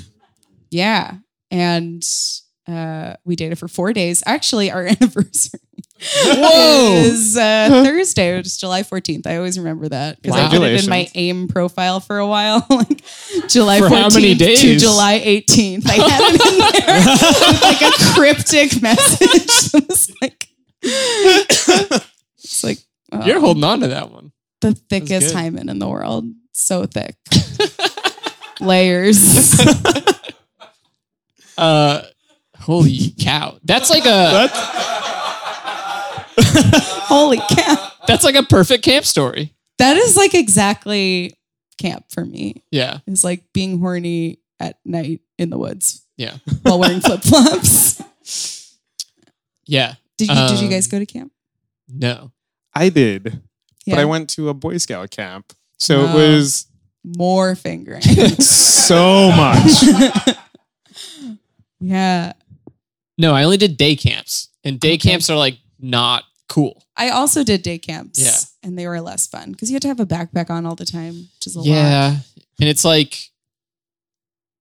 [0.71, 1.15] yeah,
[1.51, 2.03] and
[2.67, 4.23] uh, we dated for four days.
[4.27, 5.61] Actually, our anniversary.
[6.27, 6.95] Whoa.
[6.97, 8.35] is uh, Thursday.
[8.37, 9.27] It was July 14th.
[9.27, 12.67] I always remember that because I put it in my AIM profile for a while,
[12.71, 13.03] like
[13.49, 14.83] July For 14th how many to days?
[14.83, 15.89] July 18th.
[15.89, 16.99] I had it in there
[17.53, 19.73] with like a cryptic message.
[19.83, 20.49] It was like,
[20.83, 22.79] it's like
[23.13, 24.33] oh, You're holding on to that one.
[24.61, 25.37] the thickest good.
[25.37, 26.27] hymen in the world.
[26.53, 27.17] So thick,
[28.61, 29.59] layers.
[31.57, 32.03] Uh,
[32.59, 33.59] holy cow!
[33.63, 34.49] That's like a
[37.09, 37.89] Holy cow!
[38.07, 39.55] that's like a perfect camp story.
[39.79, 41.35] That is like exactly
[41.79, 42.63] camp for me.
[42.71, 48.77] Yeah, It's like being horny at night in the woods yeah, while wearing flip flops.
[49.67, 49.95] yeah.
[50.19, 51.33] Did you did you Um, guys go to camp?
[51.89, 52.31] No,
[52.75, 53.43] I did,
[53.87, 53.97] Yeah.
[53.97, 55.53] but I went to a Boy Scout camp.
[55.79, 56.67] So it was
[57.05, 58.03] More fingering.
[58.39, 59.83] so much.
[61.81, 62.33] yeah.
[63.19, 63.35] no.
[63.35, 65.11] I only did day camps, and day Okay.
[65.11, 66.85] camps are like not cool.
[66.97, 68.19] I also did day camps.
[68.21, 68.37] Yeah.
[68.69, 70.85] And they were less fun because you had to have a backpack on all the
[70.87, 71.67] time, which is a lot.
[71.69, 72.17] Yeah,
[72.61, 73.31] and it's like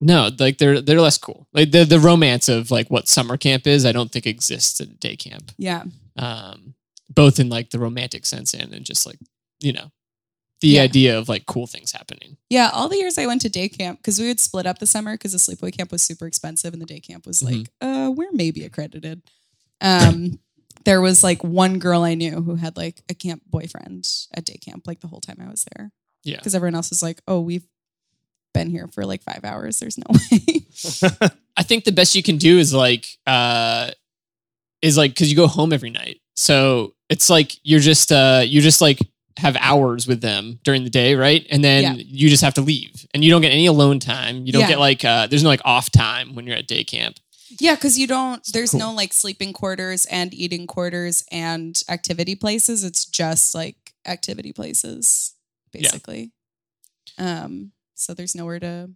[0.03, 1.47] no, like they're they're less cool.
[1.53, 4.87] Like the the romance of like what summer camp is, I don't think exists at
[4.87, 5.51] a day camp.
[5.57, 5.83] Yeah.
[6.17, 6.73] Um,
[7.13, 9.19] both in like the romantic sense and in just like
[9.59, 9.91] you know
[10.61, 10.81] the Yeah.
[10.81, 12.37] idea of like cool things happening.
[12.49, 12.71] Yeah.
[12.73, 15.13] All the years I went to day camp, because we would split up the summer
[15.13, 17.87] because the sleepaway camp was super expensive and the day camp was like, Mm-hmm.
[17.87, 19.21] uh, we're maybe accredited.
[19.81, 20.39] Um,
[20.85, 24.57] there was like one girl I knew who had like a camp boyfriend at day
[24.57, 25.91] camp, like the whole time I was there.
[26.23, 26.37] Yeah.
[26.37, 27.65] Because everyone else was like, oh, we've
[28.53, 29.79] been here for like five hours.
[29.79, 30.65] There's no way.
[31.57, 33.91] I think the best you can do is like uh
[34.81, 36.19] is like because you go home every night.
[36.35, 38.99] So it's like you're just uh you just like
[39.37, 41.45] have hours with them during the day, right?
[41.49, 42.03] And then Yeah.
[42.05, 43.05] you just have to leave.
[43.13, 44.45] And you don't get any alone time.
[44.45, 44.67] You don't Yeah.
[44.69, 47.17] get like uh there's no like off time when you're at day camp.
[47.59, 48.45] Yeah, because you don't.
[48.53, 48.79] There's cool.
[48.79, 52.83] no like sleeping quarters and eating quarters and activity places.
[52.83, 55.33] It's just like activity places,
[55.71, 56.31] basically.
[57.17, 57.43] Yeah.
[57.43, 57.71] Um.
[57.95, 58.89] So there's nowhere to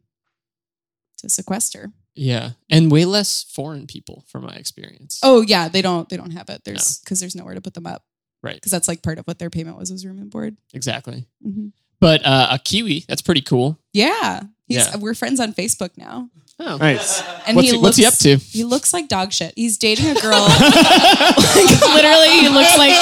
[1.18, 1.92] to sequester.
[2.16, 2.52] Yeah.
[2.70, 5.20] And way less foreign people from my experience.
[5.22, 6.08] Oh yeah, they don't.
[6.10, 6.64] They don't have it.
[6.64, 8.04] There's because there's nowhere to put them up.
[8.42, 8.56] Right.
[8.56, 10.56] Because that's like part of what their payment was was room and board.
[10.74, 11.26] Exactly.
[11.46, 11.72] Mhm.
[12.06, 13.80] But uh a Kiwi, that's pretty cool.
[13.94, 14.44] Yeah.
[14.68, 14.98] He's, Yeah.
[14.98, 16.78] We're friends on Facebook now, Oh.
[16.78, 17.22] nice.
[17.48, 18.36] and What's he he, what's he up looks- to?
[18.38, 19.54] He looks like dog shit.
[19.56, 20.40] He's dating a girl.
[20.40, 22.94] like, literally, he looks like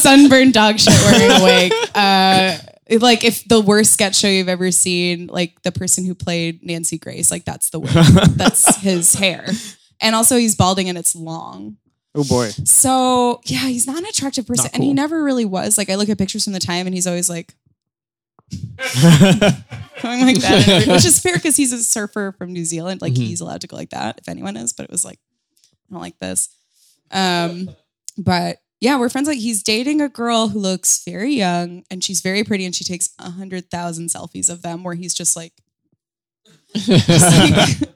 [0.00, 1.72] sunburned dog shit wearing a wig.
[1.94, 2.58] Uh,
[3.00, 6.98] like if the worst sketch show you've ever seen, like the person who played Nancy
[6.98, 7.92] Grace, like that's the wig.
[8.36, 9.46] that's his hair.
[10.00, 11.76] And also he's balding and it's long.
[12.14, 12.48] Oh boy.
[12.64, 14.64] So yeah, he's not an attractive person.
[14.64, 14.94] Not And he cool.
[14.94, 15.78] never really was.
[15.78, 17.54] Like I look at pictures from the time and he's always like
[20.02, 20.84] going like that.
[20.88, 23.00] Which is fair because he's a surfer from New Zealand.
[23.02, 23.18] Like Mhm.
[23.18, 25.18] he's allowed to go like that if anyone is, but it was like,
[25.90, 26.48] I don't like this.
[27.10, 27.70] Um,
[28.18, 29.28] but yeah, we're friends.
[29.28, 32.84] Like he's dating a girl who looks very young and she's very pretty and she
[32.84, 35.52] takes a hundred thousand selfies of them where he's just like,
[36.74, 37.20] just
[37.80, 37.90] like,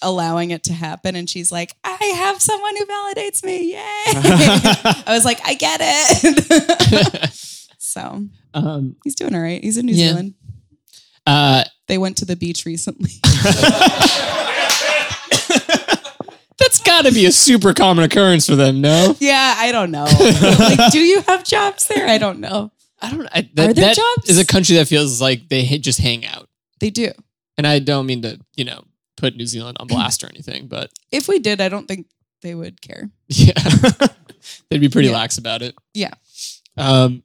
[0.00, 1.16] allowing it to happen.
[1.16, 3.72] And she's like, I have someone who validates me.
[3.72, 3.78] Yay.
[3.82, 7.50] I was like, I get it.
[7.94, 9.62] So um, he's doing all right.
[9.62, 10.08] He's in New Yeah.
[10.08, 10.34] Zealand.
[11.26, 13.10] uh, They went to the beach recently.
[16.58, 18.80] that's got to be a super common occurrence for them.
[18.80, 20.04] No, yeah, I don't know.
[20.58, 22.08] like, do you have jobs there?
[22.08, 22.70] I don't know.
[23.00, 23.26] I don't.
[23.32, 24.28] I, that, Are there that jobs?
[24.30, 26.48] is a country that feels like they just hang out.
[26.80, 27.12] They do.
[27.56, 28.82] And I don't mean to, you know,
[29.16, 32.06] put New Zealand on blast or anything, but If we did, I don't think
[32.42, 33.10] they would care.
[33.28, 33.52] yeah,
[34.70, 35.14] they'd be pretty Yeah.
[35.14, 35.74] lax about it.
[35.92, 36.14] Yeah.
[36.76, 37.22] Um,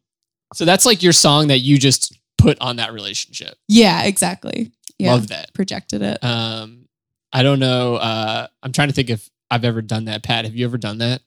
[0.53, 3.55] so that's like your song that you just put on that relationship.
[3.67, 4.71] Yeah, exactly.
[4.97, 5.13] Yeah.
[5.13, 5.53] Love that.
[5.53, 6.23] Projected it.
[6.23, 6.87] Um,
[7.31, 7.95] I don't know.
[7.95, 10.23] Uh, I'm trying to think if I've ever done that.
[10.23, 11.21] Pat, have you ever done that?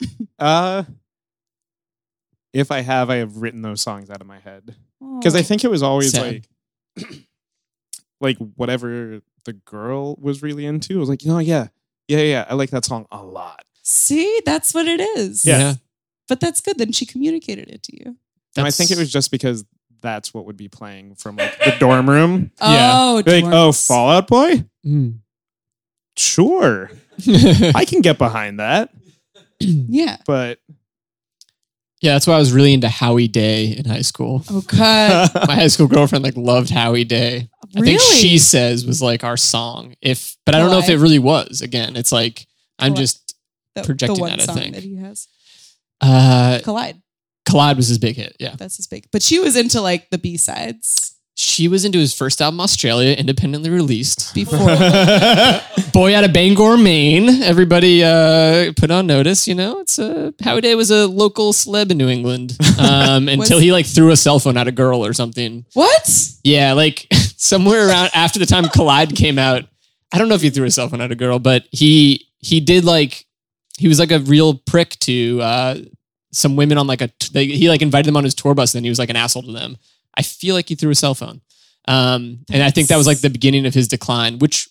[0.38, 0.84] Uh,
[2.52, 4.76] if I have, I have written those songs out of my head
[5.18, 5.42] because I Oh.
[5.42, 6.46] think it was always Sad.
[6.96, 7.08] like,
[8.20, 10.96] like whatever the girl was really into.
[10.96, 11.68] I was like, you know, yeah,
[12.06, 13.64] yeah, yeah, I like that song a lot.
[13.82, 15.44] See, that's what it is.
[15.44, 15.74] Yeah.
[16.28, 16.78] But that's good.
[16.78, 18.16] Then she communicated it to you.
[18.56, 19.64] And I think it was just because
[20.00, 22.50] that's what would be playing from like the dorm room.
[22.62, 22.92] Yeah.
[22.94, 23.72] Oh, Like, oh.
[23.72, 25.18] Fall Out Boy, Mm.
[26.16, 26.90] sure,
[27.74, 28.90] I can get behind that.
[29.60, 30.18] Yeah.
[30.24, 30.60] But
[32.00, 34.44] yeah, that's why I was really into Howie Day in high school.
[34.48, 35.30] Oh, God.
[35.48, 37.48] My high school girlfriend like loved Howie Day.
[37.74, 37.94] really?
[37.96, 39.96] I think she says was like our song.
[40.00, 41.00] If, but I don't know if it Collide.
[41.02, 41.60] really was.
[41.60, 42.46] Again, it's like
[42.78, 42.96] I'm Collide.
[42.98, 43.34] just
[43.74, 44.74] the, projecting the one that, I song think.
[44.76, 45.26] that he has.
[46.00, 47.00] Uh, Collide.
[47.48, 48.36] Collide was his big hit.
[48.38, 49.06] Yeah, That's his big.
[49.10, 53.14] But she was into like the B sides she was into his first album, Australia,
[53.14, 54.34] independently released.
[54.34, 54.58] before.
[55.92, 57.28] Boy out of Bangor, Maine.
[57.44, 59.46] Everybody uh, put on notice.
[59.46, 63.60] You know, it's a Howie Day was a local celeb in New England um, until
[63.60, 65.64] he like threw a cell phone at a girl or something.
[65.74, 66.10] what?
[66.42, 67.06] Yeah, like
[67.36, 69.62] somewhere around after the time Collide came out.
[70.12, 72.58] I don't know if he threw a cell phone at a girl, but he he
[72.58, 73.26] did like
[73.78, 75.76] he was like a real prick to uh,
[76.32, 78.78] some women on like a they, he like invited them on his tour bus and
[78.78, 79.76] then he was like an asshole to them.
[80.16, 81.40] I feel like he threw a cell phone,
[81.86, 84.68] um, and I think that was like the beginning of his decline, which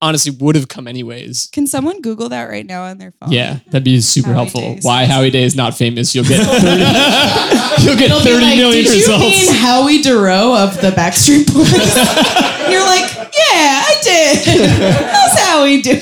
[0.00, 1.48] honestly would have come anyways.
[1.52, 3.32] Can someone Google that right now on their phone?
[3.32, 4.60] Yeah, that'd be super Howie helpful.
[4.60, 5.12] Day's Why best.
[5.12, 6.14] Howie Day is not famous?
[6.14, 9.24] You'll get 30, you'll get It'll thirty like, million Did results.
[9.24, 12.54] you mean Howie Dorough of the Backstreet Boys?
[12.78, 14.38] You're like, yeah, I did.
[15.10, 15.98] How's Howie doing?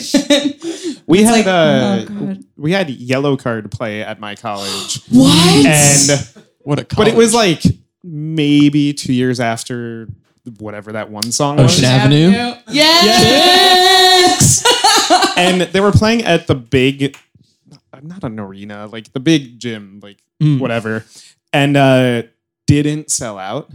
[1.06, 5.66] we It's had like, uh, oh, we had Yellowcard play at my college, What?
[5.66, 6.28] and
[6.60, 7.62] what a but it was like
[8.04, 10.08] maybe two years after
[10.58, 11.84] whatever that one song Ocean was.
[11.84, 12.30] Avenue?
[12.68, 14.62] Yes.
[15.36, 17.16] and they were playing at the big
[18.02, 20.60] not an arena like the big gym like Mm.
[20.60, 21.02] whatever
[21.54, 22.22] and uh
[22.66, 23.70] didn't sell out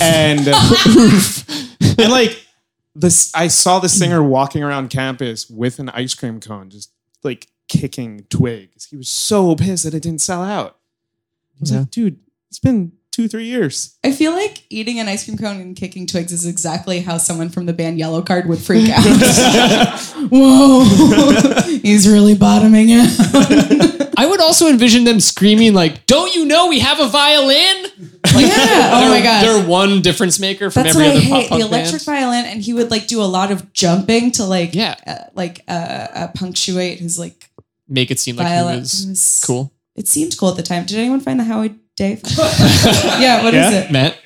[0.00, 0.40] and
[2.04, 2.44] and like
[2.94, 6.90] this i saw the singer walking around campus with an ice cream cone just
[7.22, 10.76] like kicking twigs he was so pissed that it didn't sell out
[11.54, 11.78] i was Yeah.
[11.80, 15.60] like dude it's been two three years I feel like eating an ice cream cone
[15.60, 19.02] and kicking twigs is exactly how someone from the band Yellowcard would freak out.
[20.30, 20.84] Whoa,
[21.82, 23.08] he's really bottoming out.
[24.50, 27.84] I also envision them screaming like, "Don't you know we have a violin?"
[28.34, 28.90] Like, Yeah.
[28.94, 29.42] Oh my God.
[29.44, 31.48] they're one difference maker from That's every what I other pop hate.
[31.50, 32.18] punk The electric band.
[32.18, 34.94] violin, and he would like do a lot of jumping to like, Yeah.
[35.06, 37.48] uh, like uh, uh, punctuate his like
[37.88, 38.74] Make it seem like violin.
[38.74, 39.72] he was was- cool.
[39.96, 40.84] It seemed cool at the time.
[40.86, 42.20] Did anyone find the Howie Day?
[43.20, 43.42] yeah.
[43.42, 43.80] What is Yeah.
[43.80, 43.90] it?
[43.92, 44.16] Matt,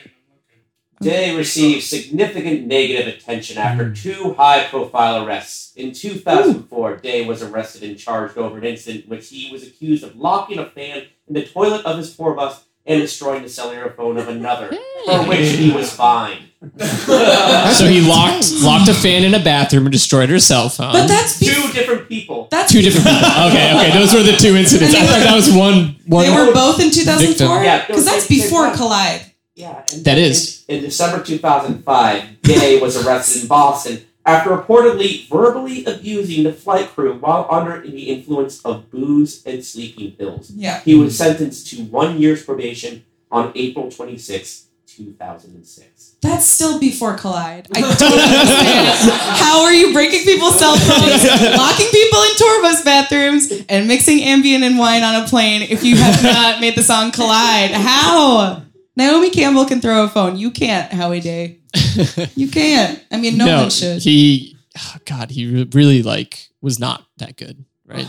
[1.01, 3.95] Day received significant negative attention after hmm.
[3.95, 5.75] two high profile arrests.
[5.77, 10.05] In 2004, Day was arrested and charged over an incident in which he was accused
[10.05, 13.91] of locking a fan in the toilet of his tour bus and destroying the cellular
[13.91, 14.69] phone of another,
[15.07, 16.51] for which he was fined.
[16.79, 20.93] so he locked locked a fan in a bathroom and destroyed her cell phone.
[20.93, 22.49] But that's be- two different people.
[22.51, 23.29] that's two different people.
[23.49, 24.95] Okay, okay, those were the two incidents.
[24.95, 25.97] I thought that was one.
[26.07, 26.25] One.
[26.25, 27.27] They were both in 2004.
[27.27, 27.65] Victim.
[27.65, 28.73] Yeah, because that's they- they before.
[28.75, 29.34] Collide.
[29.55, 30.65] Yeah, and That then is.
[30.69, 36.89] In, in December 2005, Day was arrested in Boston after reportedly verbally abusing the flight
[36.89, 40.51] crew while under the influence of booze and sleeping pills.
[40.51, 40.81] Yeah.
[40.81, 46.17] He was sentenced to one year's probation on April 26, 2006.
[46.23, 47.69] That's still before Collide.
[47.75, 49.11] I don't understand.
[49.39, 51.25] How are you breaking people's cell phones,
[51.57, 55.85] locking people in tour bus bathrooms, and mixing Ambien and wine on a plane if
[55.85, 57.73] you have not made the song Collide?
[57.73, 58.64] How?
[58.97, 60.37] Naomi Campbell can throw a phone.
[60.37, 61.59] You can't, Howie Day.
[62.37, 63.03] You can't.
[63.11, 64.03] I mean, no, one should.
[64.03, 68.09] He, oh God, he really like was not that good, right?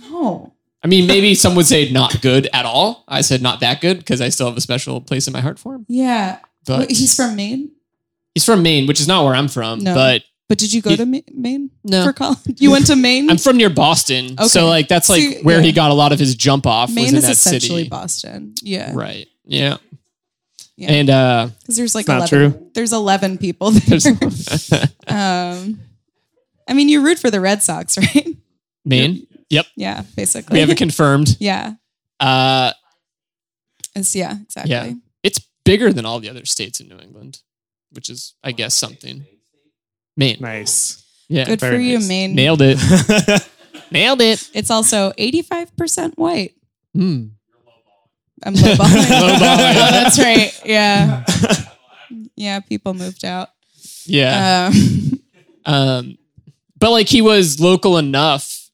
[0.00, 0.52] no.
[0.82, 3.04] I mean, maybe some would say not good at all.
[3.08, 5.58] I said not that good because I still have a special place in my heart
[5.58, 5.86] for him.
[5.88, 6.40] Yeah.
[6.66, 7.70] But Wait, he's from Maine?
[8.34, 9.78] he's from Maine, which is not where I'm from.
[9.80, 9.94] No.
[9.94, 12.04] But, But did you go He- to Maine No.
[12.04, 12.38] for college?
[12.60, 13.30] You went to Maine.
[13.30, 14.44] I'm from near Boston, Okay.
[14.48, 16.90] so like that's like where he got a lot of his jump off.
[16.90, 17.88] was Maine in is that essentially city.
[17.88, 18.54] Boston.
[18.62, 19.26] Yeah, Right.
[19.46, 19.78] Yeah.
[20.76, 20.90] Yeah.
[20.92, 22.52] And uh because there's like Not eleven.
[22.52, 22.70] true.
[22.74, 23.98] There's eleven people there.
[25.08, 25.78] um,
[26.68, 28.26] I mean, you root for the Red Sox, right?
[28.84, 29.26] Maine.
[29.50, 29.66] Yep.
[29.76, 30.54] Yeah, basically.
[30.54, 31.36] We have it confirmed.
[31.40, 31.74] yeah,
[32.18, 32.72] Uh
[33.94, 34.70] it's yeah, exactly.
[34.72, 34.92] Yeah.
[35.22, 37.40] it's bigger than all the other states in New England,
[37.92, 39.24] which is I guess something.
[40.16, 40.38] Maine.
[40.40, 41.02] Nice.
[41.28, 41.44] Yeah.
[41.46, 42.08] Good for you, nice.
[42.08, 42.34] Maine.
[42.34, 42.78] Nailed it.
[43.90, 44.50] Nailed it.
[44.54, 46.54] It's also 85% white.
[46.94, 47.26] Hmm.
[48.42, 48.54] I'm.
[48.54, 48.78] Lowballing.
[49.10, 50.52] oh, that's right.
[50.64, 51.24] Yeah.
[52.36, 53.50] Yeah, people moved out.
[54.06, 54.70] Yeah.
[54.72, 55.20] Um,
[55.66, 56.18] Um,
[56.78, 58.68] but like he was local enough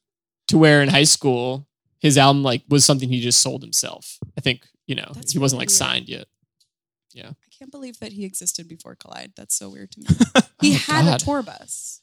[0.49, 1.65] to where in high school
[1.99, 4.17] his album like was something he just sold himself.
[4.37, 5.77] I think you know That's he wasn't really like weird.
[5.77, 6.27] signed yet.
[7.13, 7.29] Yeah.
[7.29, 9.31] I can't believe that he existed before Collide.
[9.37, 10.07] That's so weird to me.
[10.59, 11.21] He Oh, had God.
[11.21, 12.01] a tour bus.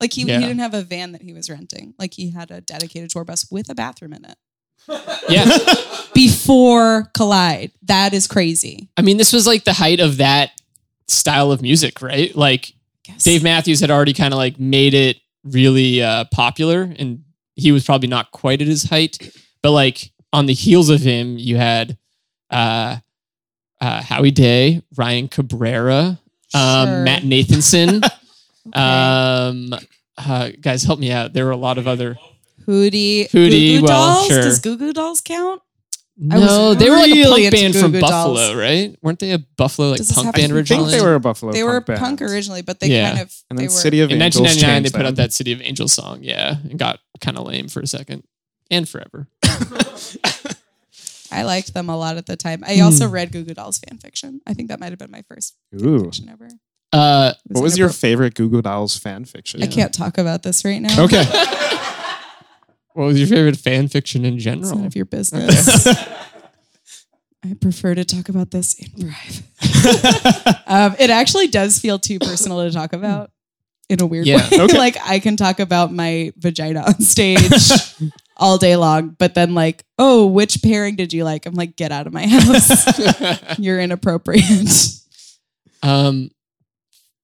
[0.00, 0.38] Like he, Yeah.
[0.38, 1.92] he didn't have a van that he was renting.
[1.98, 4.36] Like he had a dedicated tour bus with a bathroom in it.
[5.28, 5.44] Yeah,
[6.14, 7.72] Before Collide.
[7.82, 8.88] That is crazy.
[8.96, 10.50] I mean this was like the height of that
[11.08, 12.34] style of music, right?
[12.34, 13.24] Like Guess.
[13.24, 17.24] Dave Matthews had already kind of like made it really uh, popular, and
[17.56, 19.34] he was probably not quite at his height.
[19.62, 21.96] But like on the heels of him, you had
[22.50, 22.96] uh,
[23.80, 26.18] uh, Howie Day, Ryan Cabrera,
[26.54, 27.02] um, Sure.
[27.04, 28.08] Matt Nathanson.
[28.68, 28.78] Okay.
[28.80, 29.74] um,
[30.16, 31.32] uh, guys, help me out.
[31.32, 32.16] There were a lot of other.
[32.66, 33.28] Hootie.
[33.30, 34.26] Hootie, Goo Goo well, Dolls?
[34.28, 34.42] sure.
[34.42, 35.62] Does Goo Goo Dolls count?
[36.30, 38.34] I was No, they were like a really punk into band Goo from Goo Buffalo,
[38.36, 38.54] Dolls.
[38.54, 38.96] right?
[39.02, 40.90] Weren't they a Buffalo like Does this punk have to band be I originally?
[40.90, 41.52] think they were a Buffalo.
[41.52, 42.30] They were punk, punk band.
[42.30, 43.08] originally, but they Yeah.
[43.10, 45.24] kind of And they were City of In Angels 1999, they changed put out them.
[45.24, 48.24] that City of Angels song, yeah, and got kind of lame for a second
[48.70, 49.26] and forever.
[51.32, 52.62] I liked them a lot at the time.
[52.66, 53.14] I also Hmm.
[53.14, 54.42] read Goo Goo Dolls fan fiction.
[54.46, 56.00] I think that might have been my first Ooh.
[56.04, 56.44] fiction ever.
[56.46, 56.52] It
[56.92, 59.62] Uh, What was your inappro- favorite Goo Goo Dolls fan fiction?
[59.62, 61.04] I can't talk about this right now.
[61.04, 61.24] Okay.
[62.94, 64.86] what was your favorite fan fiction in It's none general?
[64.86, 65.86] of your business.
[67.44, 70.62] I prefer to talk about this in private.
[70.68, 73.32] um, it actually does feel too personal to talk about
[73.88, 74.36] in a weird Yeah.
[74.48, 74.58] way.
[74.60, 74.78] Okay.
[74.78, 77.40] like I can talk about my vagina on stage
[78.36, 81.44] all day long, but then like, oh, which pairing did you like?
[81.46, 83.58] I'm like, get out of my house.
[83.58, 84.70] You're inappropriate.
[85.82, 86.30] um,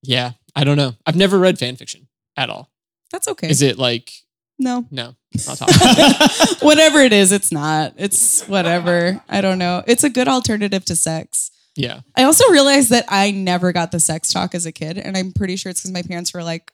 [0.02, 0.94] yeah, I don't know.
[1.07, 2.68] I've never read fan fiction at all.
[3.12, 3.48] That's okay.
[3.48, 4.12] Is it like
[4.59, 4.87] no.
[4.90, 5.14] no?
[5.47, 5.61] Not
[6.62, 7.94] whatever it is, it's not.
[7.97, 9.23] It's whatever.
[9.29, 9.83] I don't know.
[9.87, 11.51] It's a good alternative to sex.
[11.77, 15.16] yeah, I also realized that I never got the sex talk as a kid, and
[15.16, 16.73] I'm pretty sure it's because my parents were like,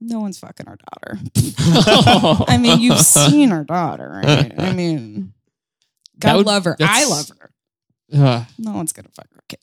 [0.00, 1.20] "No one's fucking our daughter."
[2.48, 4.20] I mean, you've seen our daughter.
[4.24, 4.52] Right?
[4.58, 5.32] I mean,
[6.18, 6.76] God would- love her.
[6.80, 7.50] I love her.
[8.12, 9.60] Uh, No one's gonna fuck our kid.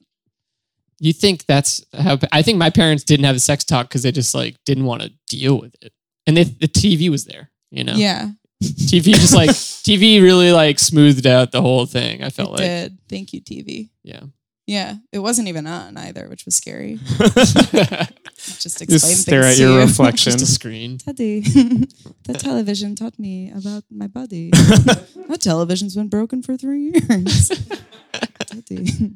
[0.99, 2.17] you think that's how?
[2.31, 5.01] I think my parents didn't have a sex talk because they just like didn't want
[5.01, 5.93] to deal with it,
[6.27, 7.48] and they, the TV was there.
[7.71, 8.29] You know, Yeah,
[8.63, 9.49] TV just like
[9.85, 12.23] TV really like smoothed out the whole thing.
[12.23, 12.97] I felt it like did.
[13.09, 13.89] Thank you, TV.
[14.03, 14.21] yeah.
[14.67, 16.99] Yeah, it wasn't even on either, which was scary.
[17.17, 19.79] Just explained Just stare things at your you.
[19.79, 20.33] reflection.
[20.33, 20.97] Just a screen.
[21.03, 24.51] Daddy, the television taught me about my body.
[24.51, 27.49] that television's been broken for three years.
[28.45, 29.13] Daddy.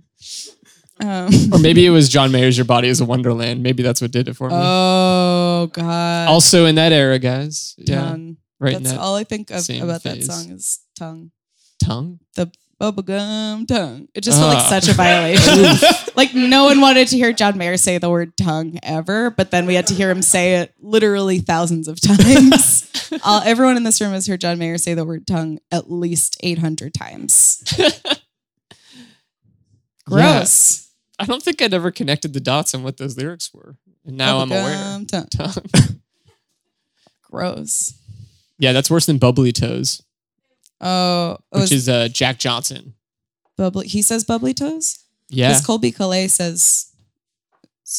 [0.99, 3.61] Um, Or maybe it was John Mayer's Your Body is a Wonderland.
[3.61, 4.55] Maybe that's what did it for me.
[4.57, 6.29] oh God.
[6.29, 7.75] also in that era, guys.
[7.77, 8.01] Yeah.
[8.09, 8.37] tongue.
[8.63, 11.31] Right That's that all I think of about that song is tongue.
[11.83, 12.19] tongue.
[12.35, 12.49] The
[12.79, 14.07] bubblegum tongue.
[14.15, 14.69] It just felt like Ah.
[14.69, 15.89] such a violation.
[16.15, 19.65] like no one wanted to hear John Mayer say the word tongue ever, but then
[19.65, 22.89] we had to hear him say it literally thousands of times.
[23.23, 26.37] All, everyone in this room has heard John Mayer say the word tongue at least
[26.41, 27.61] 800 times.
[30.05, 30.89] Gross.
[31.19, 33.75] I don't think I'd ever connected the dots on what those lyrics were.
[34.05, 34.99] And now I'm aware.
[35.07, 35.27] Tongue.
[35.27, 35.53] Tongue.
[37.29, 37.93] Gross.
[38.59, 40.01] Yeah, that's worse than Bubbly Toes,
[40.81, 42.93] Oh, it which was is uh, Jack Johnson.
[43.57, 43.87] bubbly.
[43.87, 44.99] He says bubbly toes.
[45.29, 45.49] Yeah.
[45.49, 46.91] Because Colbie Caillat says,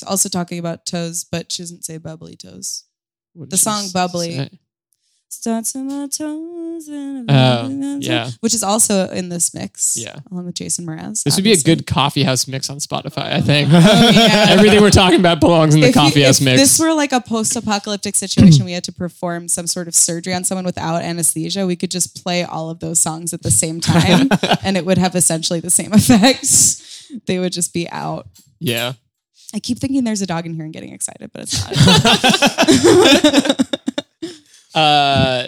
[0.06, 2.84] also talking about toes, but she doesn't say bubbly toes.
[3.32, 4.36] What the she song s- Bubbly.
[4.36, 4.58] say?
[5.34, 6.88] Starts on my toes.
[6.88, 8.30] and Oh, yeah.
[8.40, 9.96] Which is also in this mix.
[9.96, 10.16] Yeah.
[10.30, 11.22] Along with Jason Mraz.
[11.24, 13.68] This would be a good coffee house mix on Spotify, I think.
[13.70, 14.46] Oh, yeah.
[14.50, 16.40] Everything we're talking about belongs in the If you- house mix.
[16.40, 16.60] if mix.
[16.60, 20.44] this were like a post-apocalyptic situation, we had to perform some sort of surgery on
[20.44, 21.66] someone without anesthesia.
[21.66, 24.28] We could just play all of those songs at the same time,
[24.62, 27.10] and it would have essentially the same effects.
[27.26, 28.28] They would just be out.
[28.60, 28.92] yeah.
[29.52, 31.54] I keep thinking there's a dog in here and getting excited, but it's
[33.54, 33.70] not.
[34.75, 35.46] Uh,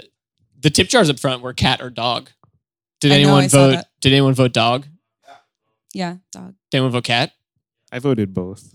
[0.61, 2.31] the tip jars up front were cat or dog.
[3.01, 3.70] Did I know, anyone I saw vote?
[3.72, 3.89] that.
[4.01, 4.87] Did anyone vote dog?
[5.93, 6.55] yeah, dog.
[6.70, 7.33] Did anyone vote cat?
[7.93, 8.74] I voted both.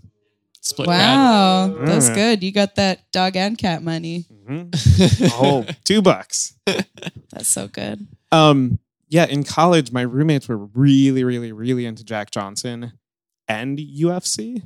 [0.61, 1.15] split rad.
[1.15, 2.43] Wow, that's good.
[2.43, 4.25] You got that dog and cat money.
[4.47, 5.31] Mhm.
[5.33, 6.53] Oh, two bucks.
[6.65, 8.07] That's so good.
[8.31, 8.79] Um,
[9.09, 12.93] yeah, in college, my roommates were really, really, really into Jack Johnson
[13.47, 14.61] and UFC.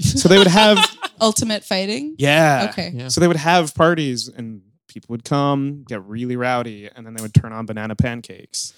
[0.00, 0.78] So they would have,
[1.20, 2.16] Ultimate fighting.
[2.18, 2.68] yeah.
[2.70, 2.90] Okay.
[2.94, 3.08] Yeah.
[3.08, 4.60] So they would have parties and
[4.96, 8.72] people would come, get really rowdy, and then they would turn on banana pancakes.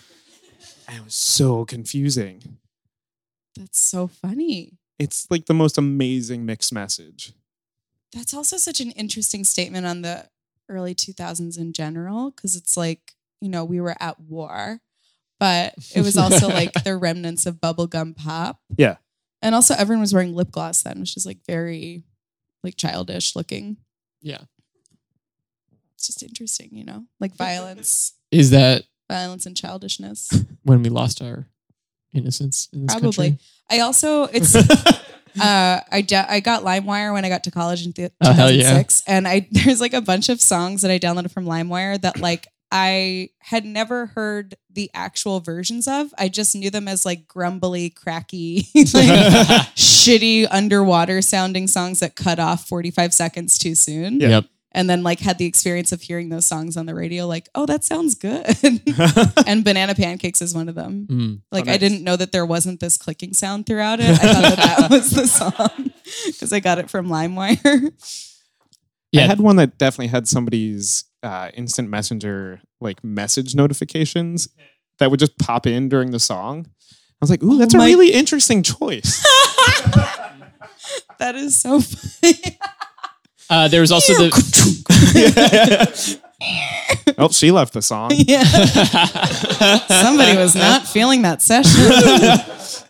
[0.89, 2.59] And it was so confusing.
[3.57, 4.79] That's so funny.
[4.99, 7.35] It's like the most amazing mixed message.
[8.13, 10.29] That's also such an interesting statement on the
[10.69, 14.81] early 2000s in general because it's like, you know, we were at war,
[15.39, 18.59] but it was also like the remnants of bubblegum pop.
[18.77, 18.97] Yeah.
[19.41, 22.03] And also everyone was wearing lip gloss then, which is like very
[22.65, 23.77] like childish looking.
[24.21, 24.41] Yeah.
[25.99, 27.05] It's just interesting, you know?
[27.19, 30.31] Like violence, Is that violence and childishness.
[30.63, 31.49] when we lost our
[32.15, 33.31] innocence in this Probably.
[33.31, 33.39] country?
[33.69, 34.55] I also it's
[35.41, 38.51] uh I da- I got LimeWire when I got to college in th- Oh, hell
[38.51, 38.63] yeah.
[38.79, 42.21] 2006 and I there's like a bunch of songs that I downloaded from LimeWire that
[42.21, 46.13] like I had never heard the actual versions of.
[46.19, 48.85] I just knew them as like grumbly, cracky, like
[49.75, 54.21] shitty underwater sounding songs that cut off 45 seconds too soon.
[54.21, 54.29] Yeah.
[54.29, 54.45] Yep.
[54.79, 57.67] And then like had the experience of hearing those songs on the radio like, "Oh,
[57.67, 58.47] that sounds good."
[59.47, 61.07] and Banana Pancakes is one of them.
[61.11, 61.41] Mm.
[61.51, 64.09] Like Oh, I didn't know that there wasn't this clicking sound throughout it.
[64.11, 65.91] I thought that that was the song
[66.27, 67.91] because I got it from LimeWire.
[69.11, 69.23] Yeah.
[69.25, 74.49] I had one that definitely had somebody's uh, instant messenger like message notifications
[75.01, 76.67] that would just pop in during the song.
[76.71, 79.21] I was like, ooh, that's Oh a my- really interesting choice.
[81.19, 82.59] that is so funny.
[83.51, 84.31] Uh, there was also the
[87.19, 88.11] oh, she left the song.
[88.15, 88.45] yeah.
[88.45, 91.83] Somebody was not feeling that session.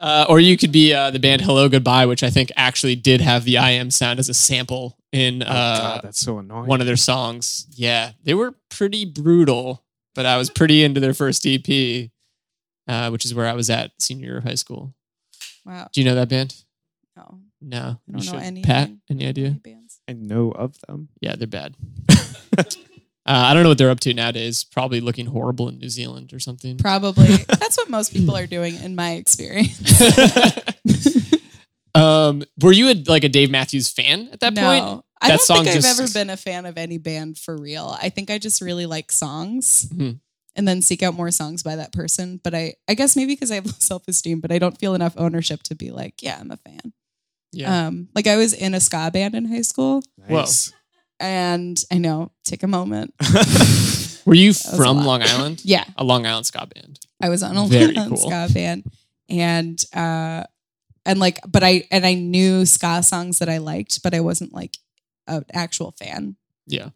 [0.00, 3.20] uh, or you could be uh, the band Hello Goodbye, which I think actually did
[3.20, 6.66] have the I am sound as a sample in Oh, uh, God, that's so annoying.
[6.66, 7.66] one of their songs.
[7.70, 12.10] Yeah, they were pretty brutal, but I was pretty into their first EP,
[12.86, 14.94] uh, which is where I was at senior year of high school.
[15.64, 15.88] Wow.
[15.92, 16.54] Do you know that band?
[17.16, 17.40] No.
[17.60, 18.34] No, I don't know should.
[18.42, 19.50] any Pat, any idea?
[19.62, 20.00] bands.
[20.08, 21.08] I know of them.
[21.20, 21.74] Yeah, they're bad.
[22.58, 22.64] uh,
[23.24, 24.62] I don't know what they're up to nowadays.
[24.64, 26.76] Probably looking horrible in New Zealand or something.
[26.78, 27.26] Probably.
[27.48, 30.00] That's what most people are doing in my experience.
[31.94, 34.62] um, were you a, like a Dave Matthews fan at that no.
[34.62, 35.04] point?
[35.22, 37.56] I That don't song think I've just- ever been a fan of any band for
[37.56, 37.96] real.
[38.00, 40.20] I think I just really like songs Mhm.
[40.54, 42.38] and then seek out more songs by that person.
[42.44, 44.94] But I, I guess maybe because I have low self esteem, but I don't feel
[44.94, 46.92] enough ownership to be like, yeah, I'm a fan.
[47.56, 47.86] Yeah.
[47.86, 50.72] Um, like I was in a ska band in high school, Nice.
[51.18, 53.14] and I know, take a moment.
[54.26, 55.04] were you from.
[55.04, 55.62] Long Island?
[55.64, 56.98] Yeah, A Long Island ska band.
[57.22, 58.18] I was on a Very long cool.
[58.18, 58.84] ska band,
[59.28, 60.44] and uh,
[61.06, 64.52] and like, but I and I knew ska songs that I liked, but I wasn't
[64.52, 64.76] like
[65.26, 66.36] an actual fan.
[66.66, 66.90] Yeah.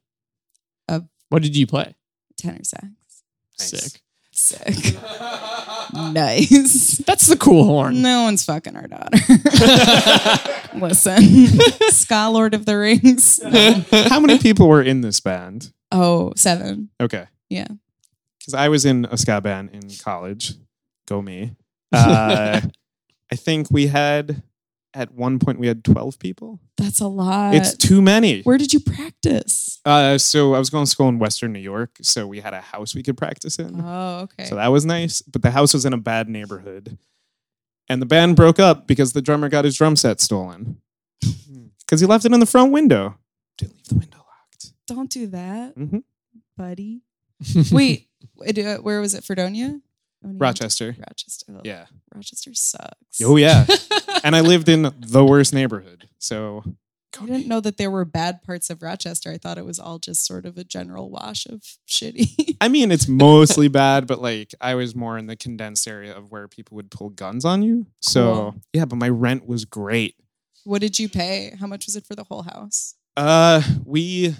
[0.88, 1.94] Of- what did you play?
[2.36, 2.84] Tenor sax,
[3.58, 3.70] Nice.
[3.70, 4.02] Sick.
[4.40, 4.96] Sick,
[5.92, 6.98] nice.
[7.06, 8.02] That's the cool horn.
[8.02, 9.18] No one's fucking our daughter.
[10.74, 11.22] Listen,
[11.90, 13.40] ska Lord of the Rings.
[13.42, 13.84] No.
[13.90, 15.72] How many people were in this band?
[15.92, 16.90] Oh, seven.
[17.00, 17.26] Okay.
[17.48, 17.68] Yeah.
[18.38, 20.54] Because I was in a ska band in college.
[21.06, 21.56] Go me.
[21.92, 22.60] Uh,
[23.32, 24.42] I think we had,
[24.94, 26.58] at one point, we had 12 people.
[26.76, 27.54] That's a lot.
[27.54, 28.42] it's too many.
[28.42, 29.80] Where did you practice?
[29.84, 31.98] Uh, so I was going to school in Western New York.
[32.02, 33.80] So we had a house we could practice in.
[33.80, 34.44] Oh, okay.
[34.46, 35.22] So that was nice.
[35.22, 36.98] But the house was in a bad neighborhood.
[37.88, 40.80] And the band broke up because the drummer got his drum set stolen.
[41.80, 43.16] Because he left it in the front window.
[43.58, 44.72] Didn't leave the window locked.
[44.86, 46.04] Don't do that, Mhm.
[46.56, 47.02] buddy.
[47.72, 49.24] Wait, wait, uh, where was it?
[49.24, 49.80] Fredonia?
[50.22, 50.96] Rochester.
[50.98, 51.60] Rochester.
[51.64, 51.86] Yeah.
[52.14, 53.20] Rochester sucks.
[53.22, 53.66] Oh, yeah.
[54.24, 56.08] and I lived in the worst neighborhood.
[56.18, 56.62] So
[57.20, 59.30] I didn't know that there were bad parts of Rochester.
[59.32, 62.56] I thought it was all just sort of a general wash of shitty.
[62.60, 66.30] I mean, it's mostly bad, but like I was more in the condensed area of
[66.30, 67.86] where people would pull guns on you.
[68.00, 68.54] So Cool.
[68.74, 70.14] yeah, but my rent was great.
[70.64, 71.54] what did you pay?
[71.58, 72.94] How much was it for the whole house?
[73.16, 74.36] Uh, we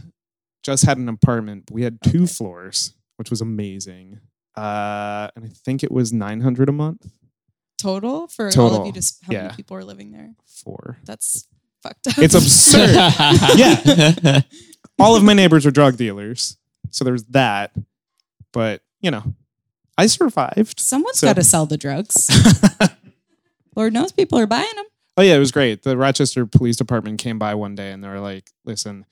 [0.63, 1.71] just had an apartment.
[1.73, 4.21] We had two floors, which was amazing.
[4.61, 7.07] Uh, and I think it was nine hundred a month.
[7.79, 8.93] Total for all of you?
[8.93, 9.43] Just how yeah.
[9.45, 10.35] many people are living there?
[10.47, 10.99] Four.
[11.05, 11.47] That's
[11.83, 12.19] fucked up.
[12.19, 12.91] it's absurd.
[13.57, 14.41] Yeah.
[14.99, 16.59] All of my neighbors are drug dealers,
[16.91, 17.73] so there's that.
[18.53, 19.35] But you know,
[19.97, 20.79] I survived.
[20.79, 22.29] Someone's So- got to sell the drugs.
[23.77, 24.85] Lord knows people are buying them.
[25.17, 25.83] Oh yeah, it was great.
[25.83, 29.07] The Rochester Police Department came by one day and they were like, "Listen,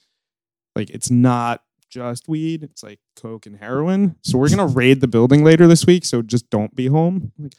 [0.77, 4.17] like it's not just weed; it's like coke and heroin.
[4.23, 6.05] So we're gonna raid the building later this week.
[6.05, 7.55] So just don't be home." I'm like,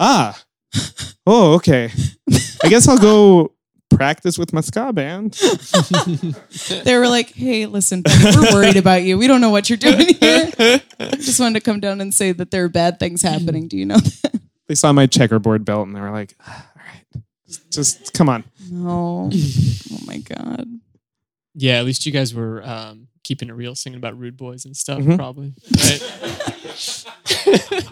[0.00, 0.42] ah,
[1.26, 1.90] oh okay.
[2.62, 3.52] I guess I'll go
[3.90, 5.38] practice with my ska band.
[6.84, 9.18] They were like, "Hey, listen, buddy, we're worried about you.
[9.18, 10.50] We don't know what you're doing here.
[11.12, 13.68] Just wanted to come down and say that there are bad things happening.
[13.68, 17.22] Do you know that?" They saw my checkerboard belt and they were like, all right,
[17.70, 18.44] just come on.
[18.70, 19.30] No.
[19.32, 20.66] Oh my god.
[21.54, 24.76] Yeah, at least you guys were um, keeping it real, singing about rude boys and
[24.76, 25.16] stuff, Mhm.
[25.16, 25.52] probably.
[25.76, 26.02] Right?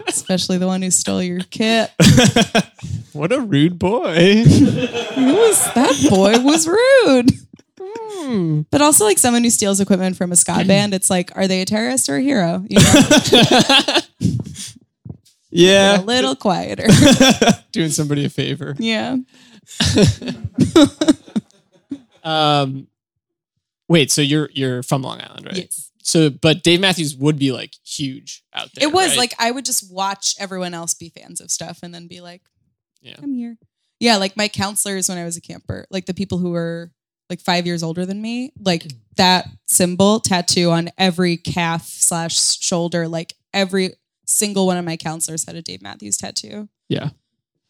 [0.07, 1.91] Especially the one who stole your kit.
[3.13, 4.43] what a rude boy.
[4.45, 7.31] Was that boy was rude.
[7.81, 8.61] Hmm.
[8.71, 11.61] But also like someone who steals equipment from a ska band, it's like, are they
[11.61, 12.63] a terrorist or a hero?
[12.69, 13.99] You know,
[15.49, 16.87] yeah, a little quieter.
[17.71, 18.75] doing somebody a favor.
[18.79, 19.17] yeah.
[22.23, 22.87] Um,
[23.87, 25.57] wait, so you're you're from Long Island, right?
[25.57, 25.91] Yes.
[26.03, 28.87] So, but Dave Matthews would be like huge out there.
[28.87, 29.17] It was right?
[29.17, 32.41] like I would just watch everyone else be fans of stuff and then be like,
[33.01, 33.15] Yeah.
[33.21, 33.57] I'm here.
[33.99, 36.91] Yeah, like my counselors when I was a camper, like the people who were
[37.29, 43.07] like five years older than me, like that symbol tattoo on every calf slash shoulder,
[43.07, 43.93] like every
[44.25, 46.67] single one of my counselors had a Dave Matthews tattoo.
[46.89, 47.09] Yeah.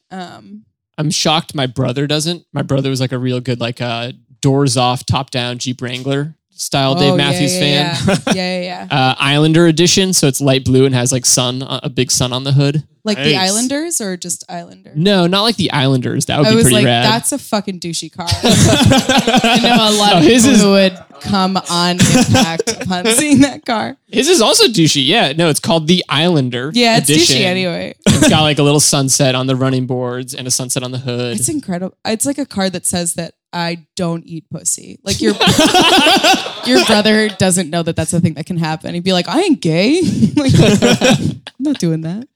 [0.10, 0.66] Um,
[0.98, 2.46] I'm shocked my brother doesn't.
[2.54, 4.14] My brother was like a real good like uh
[4.44, 8.18] doors off, top down Jeep Wrangler style Dave oh, yeah, Matthews yeah, fan.
[8.28, 8.88] Yeah, yeah, yeah.
[8.90, 8.96] yeah.
[8.96, 12.34] uh, Islander edition, so it's light blue and has like sun, uh, a big sun
[12.34, 12.84] on the hood.
[13.06, 14.94] Like the Islanders or just Islander?
[14.96, 16.28] No, not like the Islanders.
[16.28, 17.04] That would I be was pretty like, rad.
[17.04, 18.28] that's a fucking douchey car.
[18.32, 23.06] I know a lot No, of his people is- who would come on impact upon
[23.08, 23.98] seeing that car.
[24.08, 25.06] His is also douchey.
[25.06, 26.72] Yeah, no, it's called the Islander.
[26.74, 27.42] Yeah, it's edition.
[27.42, 27.96] douchey anyway.
[28.06, 31.00] It's got like a little sunset on the running boards and a sunset on the
[31.00, 31.38] hood.
[31.38, 31.98] It's incredible.
[32.06, 35.00] It's like a car that says that I don't eat pussy.
[35.04, 35.34] Like your
[36.66, 38.94] your brother doesn't know that that's a thing that can happen.
[38.94, 40.02] He'd be like, I ain't gay.
[40.36, 42.28] like, I'm not doing that.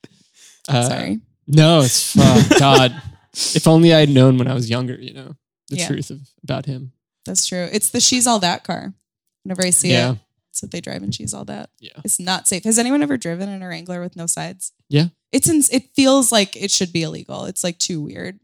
[0.70, 1.20] Uh, Sorry.
[1.48, 3.02] No, it's oh, God.
[3.34, 5.36] If only I had known when I was younger, you know,
[5.70, 5.88] the Yeah.
[5.88, 6.92] truth of about him.
[7.26, 7.68] That's true.
[7.72, 8.94] It's the she's all that car.
[9.44, 10.12] Whenever I see Yeah.
[10.14, 10.18] it,
[10.52, 11.70] it's what they drive and she's all that.
[11.80, 11.92] Yeah.
[12.04, 12.64] It's not safe.
[12.64, 14.72] Has anyone ever driven in a Wrangler with no sides?
[14.90, 15.08] Yeah.
[15.32, 17.46] It's in, it feels like it should be illegal.
[17.46, 18.40] It's like too weird.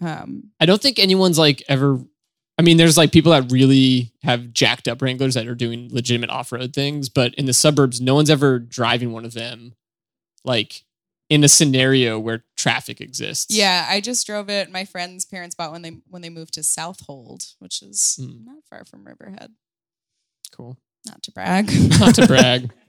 [0.00, 1.98] Um I don't think anyone's like ever.
[2.58, 6.28] I mean, there's like people that really have jacked up Wranglers that are doing legitimate
[6.30, 9.74] off road things, but in the suburbs, no one's ever driving one of them
[10.44, 10.84] like
[11.30, 13.54] in a scenario where traffic exists.
[13.54, 14.70] yeah, I just drove it.
[14.70, 18.44] My friend's parents bought when they when they moved to Southold, which is Hmm.
[18.44, 19.52] not far from Riverhead.
[20.52, 20.76] Cool.
[21.06, 21.70] Not to brag.
[22.00, 22.70] Not to brag.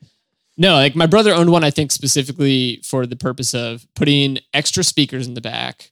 [0.58, 4.84] No, like my brother owned one, I think specifically for the purpose of putting extra
[4.84, 5.91] speakers in the back,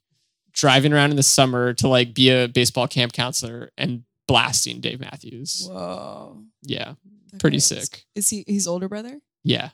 [0.59, 4.99] driving around in the summer to like be a baseball camp counselor and blasting Dave
[4.99, 5.67] Matthews.
[5.71, 6.43] Whoa.
[6.63, 6.93] Yeah.
[7.31, 8.05] That Pretty sick.
[8.13, 9.21] Is he his older brother?
[9.43, 9.69] Yeah.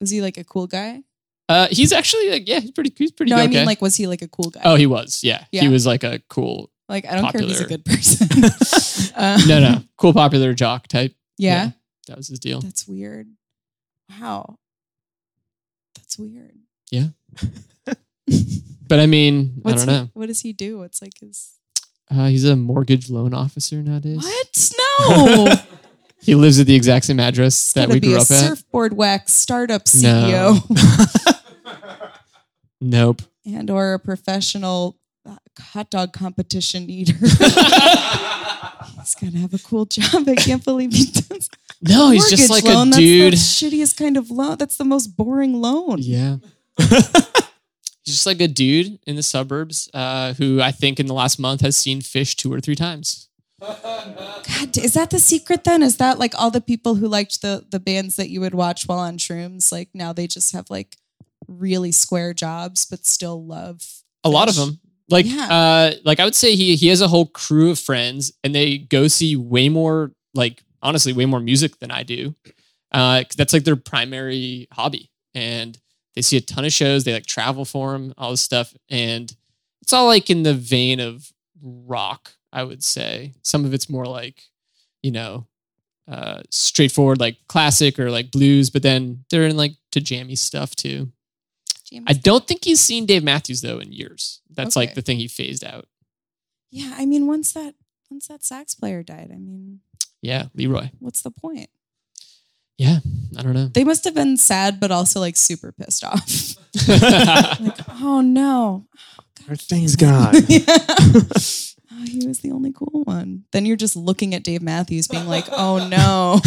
[0.00, 1.02] Was he like a cool guy?
[1.48, 4.06] Uh, he's actually like, yeah, he's pretty, he's pretty No, I mean like was he
[4.06, 4.60] like a cool guy?
[4.64, 5.24] oh, he was.
[5.24, 5.44] Yeah.
[5.50, 5.62] Yeah.
[5.62, 8.28] He was like a cool, like I don't care if he's a good person.
[9.16, 11.14] uh, no, no, cool, popular jock type.
[11.38, 11.70] Yeah,
[12.06, 12.60] That was his deal.
[12.60, 13.26] That's weird.
[14.20, 14.58] Wow.
[15.96, 16.58] That's weird.
[18.88, 20.10] But I mean, What's I don't he- know.
[20.14, 20.82] What does he do?
[20.82, 21.52] It's like his
[22.10, 24.18] Uh, he's a mortgage loan officer nowadays.
[24.18, 24.70] What?
[25.08, 25.54] No.
[26.22, 28.40] He lives at the exact same address that we be grew a up at.
[28.48, 29.84] surfboard wax startup.
[29.84, 30.60] CEO
[32.80, 33.22] Nope.
[33.46, 37.14] and or a professional uh, hot dog competition eater.
[37.18, 37.38] He's
[39.14, 40.28] gonna have a cool job.
[40.28, 41.48] I can't believe he does.
[41.82, 43.32] No, he's just like Mortgage loan, a dude.
[43.34, 44.56] That's the shittiest kind of loan.
[44.58, 45.98] That's the most boring loan.
[46.00, 46.36] Yeah.
[48.06, 51.60] Just like a dude in the suburbs uh, who I think in the last month
[51.60, 53.28] has seen Phish two or three times.
[53.60, 55.82] God, is that the secret then?
[55.82, 58.86] Is that like all the people who liked the the bands that you would watch
[58.88, 59.70] while on shrooms?
[59.70, 60.96] Like now they just have like
[61.46, 63.82] really square jobs, but still love
[64.24, 64.80] A lot of them.
[65.08, 65.48] Like, Yeah.
[65.50, 68.78] uh, like I would say he he has a whole crew of friends, and they
[68.78, 72.34] go see way more, like honestly, way more music than I do.
[72.92, 75.76] Uh, that's like their primary hobby, and
[76.14, 77.04] they see a ton of shows.
[77.04, 79.34] They like travel for them, all this stuff, and
[79.82, 81.30] it's all like in the vein of
[81.62, 82.32] rock.
[82.52, 84.42] I would say some of it's more like,
[85.02, 85.46] you know,
[86.08, 90.74] uh, straightforward like classic or like blues, but then they're in like to jammy stuff
[90.74, 91.12] too.
[91.84, 92.04] James.
[92.08, 94.40] I don't think he's seen Dave Matthews though in years.
[94.50, 95.86] That's like the thing he phased out.
[96.70, 97.74] yeah, I mean, once that
[98.10, 99.80] once that sax player died, I mean,
[100.22, 100.90] Yeah, LeRoi.
[100.98, 101.70] what's the point?
[102.80, 103.00] Yeah,
[103.36, 103.66] I don't know.
[103.66, 106.56] They must have been sad, but also like super pissed off.
[106.88, 108.86] like, oh no,
[109.50, 110.34] Our thing's gone.
[110.48, 110.64] yeah.
[111.92, 113.44] Oh, he was the only cool one.
[113.52, 116.40] Then you're just looking at Dave Matthews, being like, "Oh no,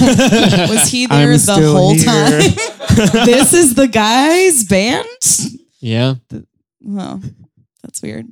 [0.67, 2.05] was he there I'm the still whole here.
[2.05, 3.25] time?
[3.27, 5.05] this is the guy's band."
[5.79, 6.15] yeah.
[6.81, 7.21] Well,
[7.83, 8.25] that's weird.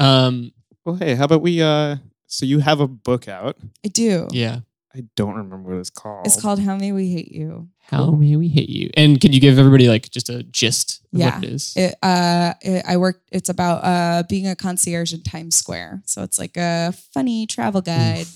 [0.00, 0.50] Um.
[0.84, 3.56] Well, hey, how about we uh So you have a book out.
[3.84, 4.26] I do.
[4.32, 4.60] Yeah.
[4.98, 6.26] I don't remember what it's called.
[6.26, 7.68] It's called How May We Hate You.
[7.82, 8.90] How may we hate you?
[8.94, 11.34] And can you give everybody like just a gist of Yeah.
[11.36, 11.72] what it is?
[11.76, 13.22] It, uh, it, I work.
[13.30, 16.02] It's about uh, being a concierge in Times Square.
[16.04, 18.26] So it's like a funny travel guide.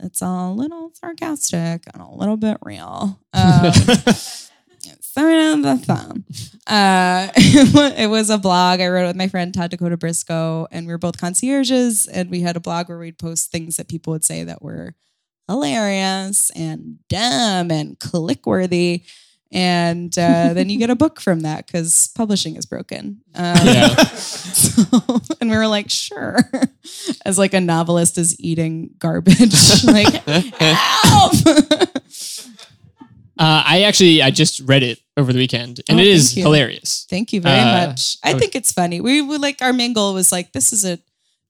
[0.00, 3.18] It's all a little sarcastic and a little bit real.
[3.32, 3.72] Um,
[5.00, 6.24] Sorry on the thumb.
[6.66, 10.92] Uh, it was a blog I wrote with my friend Todd Dakota Briscoe, and we
[10.92, 14.24] were both concierges, and we had a blog where we'd post things that people would
[14.24, 14.94] say that were
[15.52, 19.02] hilarious and dumb and click worthy.
[19.54, 23.20] And uh, then you get a book from that because publishing is broken.
[23.34, 23.88] Um, Yeah.
[24.16, 26.38] so, and we were like, sure.
[27.26, 31.34] As like a novelist is eating garbage, like help.
[33.38, 36.36] Uh, I actually I just read it over the weekend, and Oh, it is thank
[36.38, 36.42] you.
[36.44, 37.06] hilarious.
[37.10, 38.16] Thank you very Uh, much.
[38.22, 39.00] I I would- think it's funny.
[39.00, 40.98] We would like our main goal was like, this is a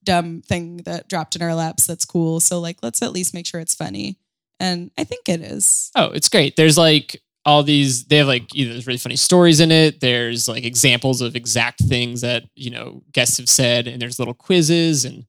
[0.04, 2.40] dumb thing that dropped in our laps that's cool.
[2.40, 4.18] So like let's at least make sure it's funny.
[4.60, 5.90] And I think it is.
[5.96, 6.56] Oh, it's great.
[6.56, 8.04] There's like all these.
[8.04, 10.00] They have like either there's really funny stories in it.
[10.00, 14.34] There's like examples of exact things that you know guests have said, and there's little
[14.34, 15.24] quizzes and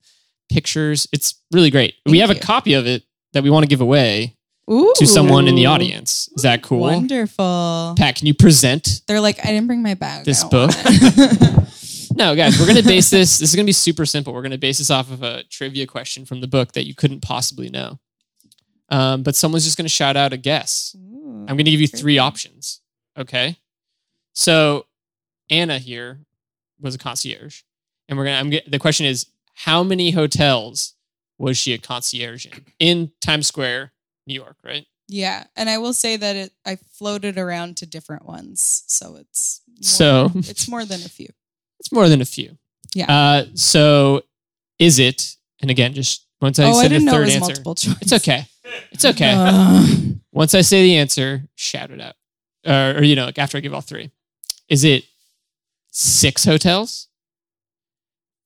[0.50, 1.08] pictures.
[1.12, 1.96] It's really great.
[2.06, 3.04] we Thank have a copy of it
[3.34, 4.38] that we want to give away
[4.72, 4.94] Ooh.
[4.98, 6.30] to someone in the audience.
[6.36, 6.82] Is that cool?
[6.82, 7.96] Wonderful.
[7.98, 10.26] Pat, can you present They're like, I didn't bring my bag.
[10.26, 10.72] This book?
[12.14, 13.38] want it." No, guys, we're going to base this.
[13.40, 14.34] This is going to be super simple.
[14.34, 16.96] We're going to base this off of a trivia question from the book that you
[16.96, 18.00] couldn't possibly know.
[18.90, 20.96] Um, but someone's just going to shout out a guess.
[20.98, 21.46] Ooh.
[21.48, 22.82] I'm going to give you three options.
[23.18, 23.58] Okay.
[24.34, 24.86] So
[25.50, 26.20] Anna here
[26.80, 27.62] was a concierge,
[28.08, 28.38] and we're gonna.
[28.38, 30.96] I'm get, the question is, how many hotels
[31.38, 33.94] was she a concierge in in Times Square,
[34.28, 34.58] New York?
[34.64, 34.86] Right.
[35.08, 39.62] Yeah, and I will say that it I floated around to different ones, so it's
[39.68, 41.30] more, So it's more than a few.
[41.84, 42.58] It's more than a few.
[42.96, 43.12] Yeah.
[43.12, 44.22] Uh, so
[44.80, 45.36] is it?
[45.62, 47.76] And again, just once I oh, I didn't the know it third was answer, multiple
[47.76, 48.02] choice.
[48.02, 48.46] it's okay.
[48.92, 49.34] It's okay.
[49.36, 50.16] Ugh.
[50.32, 52.16] Once I say the answer, shout it out.
[52.66, 54.10] Uh, or, you know, like after I give all three.
[54.70, 55.04] Is it
[55.92, 57.10] six hotels,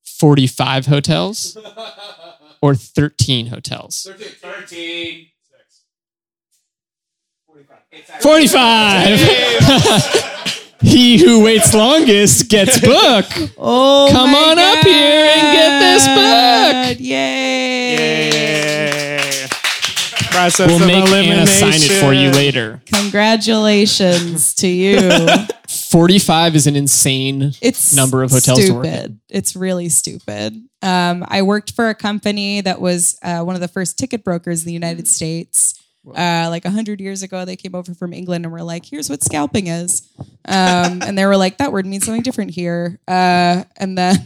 [0.04, 1.56] 45 hotels,
[2.60, 4.10] or 13 hotels?
[4.42, 5.28] 13.
[7.46, 10.54] 45 45!
[10.80, 13.24] he who waits longest gets book.
[13.58, 16.96] oh, Come my on up here and get this book.
[16.96, 17.00] God.
[17.00, 18.30] Yay!
[18.30, 19.46] Yay.
[20.30, 22.80] Process We'll of make Anna sign it for you later.
[22.86, 25.00] Congratulations to you.
[25.68, 27.52] 45 is an insane.
[27.60, 28.76] It's Number of hotels to stupid.
[28.76, 29.20] work in.
[29.28, 30.54] It's really stupid.
[30.80, 34.62] Um, I worked for a company that was uh, one of the first ticket brokers
[34.62, 35.74] in the United States.
[36.16, 39.08] Uh, like a hundred years ago, they came over from England and were like, "Here's
[39.10, 40.08] what scalping is,"
[40.46, 44.16] um, and they were like, "That word means something different here." Uh, and then,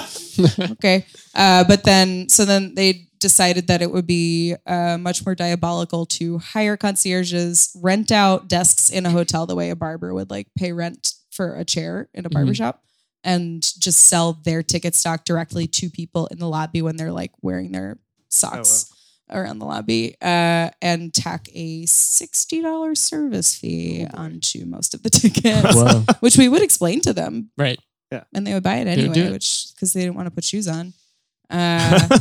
[0.72, 5.34] okay, uh, but then so then they decided that it would be uh, much more
[5.34, 10.30] diabolical to hire concierges, rent out desks in a hotel the way a barber would
[10.30, 12.32] like pay rent for a chair in a Mhm.
[12.34, 12.82] barber shop
[13.24, 17.30] and just sell their ticket stock directly to people in the lobby when they're like
[17.40, 18.91] wearing their socks
[19.32, 25.74] around the lobby uh, and tack a $60 service fee onto most of the tickets
[25.74, 26.04] Whoa.
[26.20, 27.78] which we would explain to them Right.
[28.10, 28.24] Yeah.
[28.34, 29.32] And they would buy it They would do anyway, it.
[29.32, 30.92] which because they didn't want to put shoes on.
[31.50, 32.18] Uh,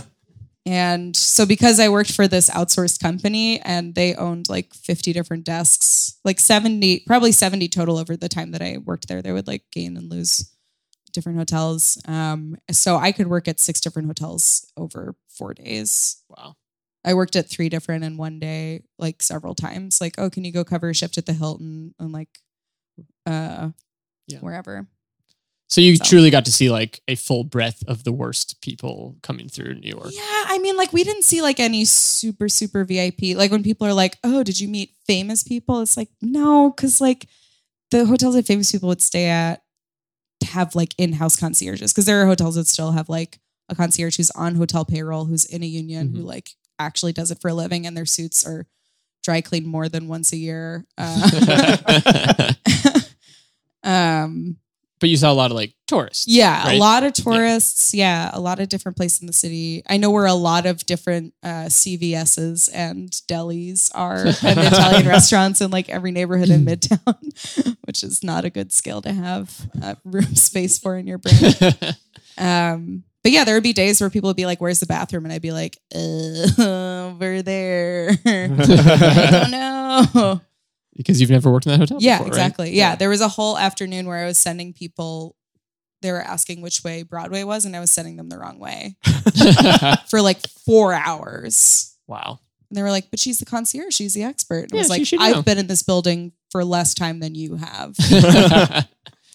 [0.66, 5.44] and so because I worked for this outsourced company and they owned like 50 different
[5.46, 9.48] desks, like 70, probably 70 total over the time that I worked there, they would
[9.48, 10.52] like gain and lose
[11.14, 11.98] different hotels.
[12.08, 16.22] Um, so I could work at six different hotels over four days.
[16.30, 16.56] Wow.
[17.04, 20.00] I worked at three different in one day, like several times.
[20.00, 22.30] Like, oh, can you go cover a shift at the Hilton and like
[23.26, 23.70] uh
[24.28, 24.40] Yeah.
[24.40, 24.88] wherever.
[25.68, 26.04] So you So.
[26.04, 29.90] truly got to see like a full breadth of the worst people coming through New
[29.90, 30.12] York.
[30.12, 33.36] Yeah, I mean, like we didn't see like any super super VIP.
[33.36, 37.00] Like when people are like, "Oh, did you meet famous people?" It's like no, because
[37.00, 37.28] like
[37.90, 39.64] the hotels that famous people would stay at
[40.44, 41.94] have like in-house concierges.
[41.94, 43.40] Because there are hotels that still have like
[43.70, 46.52] a concierge who's on hotel payroll, who's in a union, who like
[46.86, 48.68] actually does it for a living, and their suits are
[49.24, 50.86] dry cleaned more than once a year.
[50.98, 52.54] Uh,
[53.84, 54.58] um,
[55.00, 56.28] but you saw a lot of like tourists.
[56.28, 56.76] yeah, right?
[56.76, 57.92] a lot of tourists.
[57.92, 58.30] Yeah.
[58.34, 59.82] a lot of different places in the city.
[59.90, 65.60] I know where a lot of different uh, CVSs and delis are, and Italian restaurants
[65.60, 69.96] in like every neighborhood in Midtown, which is not a good skill to have uh,
[70.06, 71.56] room space for in your brain.
[72.38, 75.26] Um, but yeah, there would be days where people would be like, "Where's the bathroom?"
[75.26, 79.52] and I'd be like, "Over there." I don't
[80.16, 80.42] know.
[80.96, 81.98] because you've never worked in that hotel.
[82.02, 82.28] Yeah, before, right?
[82.34, 82.72] exactly.
[82.76, 82.96] Yeah.
[82.96, 85.36] there was a whole afternoon where I was sending people
[86.02, 88.96] they were asking which way Broadway was, and I was sending them the wrong way
[90.10, 91.96] for like four hours.
[92.08, 92.40] wow.
[92.70, 93.94] And they were like, "But she's the concierge.
[93.94, 95.26] She's the expert." And I Yeah, was she like, should know.
[95.40, 97.94] "I've been in this building for less time than you have."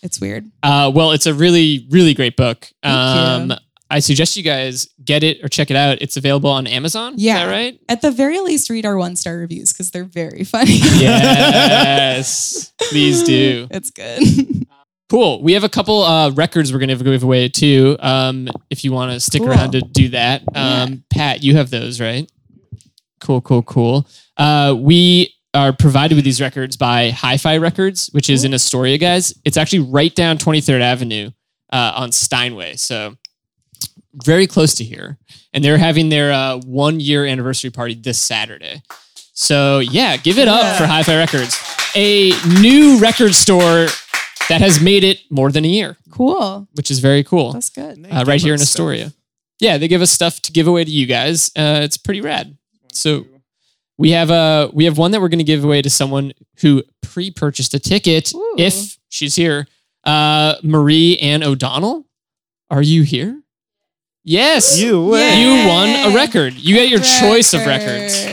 [0.02, 0.50] it's weird.
[0.62, 2.66] uh, well, it's a really, really great book.
[2.82, 3.52] Um.
[3.90, 5.98] I suggest you guys get it or check it out.
[6.00, 7.14] It's available on Amazon.
[7.16, 7.36] Yeah.
[7.36, 7.80] Is that right?
[7.88, 10.78] At the very least, read our one star reviews because they're very funny.
[11.00, 12.72] Yes.
[12.90, 13.68] Please do.
[13.70, 14.22] It's good.
[15.08, 15.40] Cool.
[15.40, 17.96] We have a couple uh, records we're going to give away too.
[18.00, 19.52] Um, if you want to stick Cool.
[19.52, 22.28] around to do that, um, Pat, you have those, right?
[23.20, 24.08] Cool, cool, cool.
[24.36, 29.32] Uh, we are provided with these records by Hi-Fi Records, which is in Astoria, guys.
[29.44, 31.30] It's actually right down 23rd Avenue
[31.72, 33.14] uh, on Steinway, so
[34.24, 35.18] very close to here.
[35.52, 38.82] And they're having their uh, one-year anniversary party this Saturday.
[39.32, 40.78] So yeah, give it up Yeah.
[40.78, 41.58] for Hi-Fi Records,
[41.94, 43.86] a new record store
[44.48, 46.68] that has made it more than a year, cool.
[46.74, 47.52] which is very cool.
[47.52, 48.06] That's good.
[48.10, 49.12] Uh, right here in Astoria.
[49.58, 51.48] Yeah, they give us stuff to give away to you guys.
[51.56, 52.56] Uh, it's pretty rad.
[52.92, 53.26] So
[53.98, 56.82] we have a we have one that we're going to give away to someone who
[57.02, 58.54] pre-purchased a ticket Ooh.
[58.58, 59.66] if she's here.
[60.04, 62.06] Uh, Marie Ann O'Donnell,
[62.70, 63.40] are you here?
[64.28, 65.40] Yes, You Yay.
[65.40, 66.54] you won a record.
[66.54, 68.26] You get your choice of records.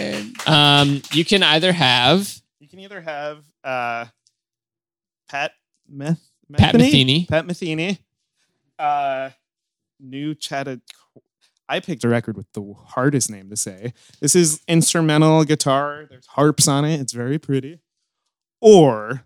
[0.47, 4.05] Um, you can either have You can either have uh,
[5.29, 5.51] Pat
[5.87, 6.19] Meth
[6.57, 7.27] Pat Metheny.
[7.29, 7.99] Pat Metheny.
[8.79, 9.29] Uh,
[9.99, 10.81] new Chatta.
[11.69, 13.93] I picked a record with the hardest name to say.
[14.19, 16.07] This is instrumental guitar.
[16.09, 16.99] There's harps on it.
[17.01, 17.81] It's very pretty.
[18.61, 19.25] Or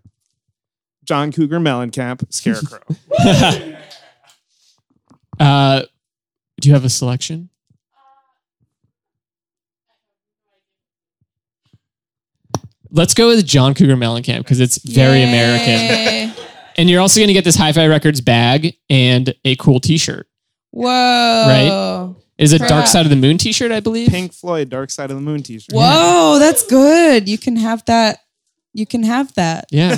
[1.04, 2.80] John Cougar Mellencamp, Scarecrow.
[5.40, 5.82] uh,
[6.60, 7.50] do you have a selection?
[12.90, 16.34] Let's go with John Cougar Mellencamp because it's very American.
[16.78, 20.26] And you're also going to get this Hi-Fi Records bag and a cool T-shirt.
[20.70, 20.86] Whoa.
[20.86, 22.14] Right?
[22.38, 24.10] Is a Dark Side of the Moon T-shirt, I believe.
[24.10, 25.74] Pink Floyd, Dark Side of the Moon t shirt.
[25.74, 27.28] Whoa, that's good.
[27.28, 28.20] You can have that.
[28.72, 29.64] You can have that.
[29.72, 29.96] Yeah,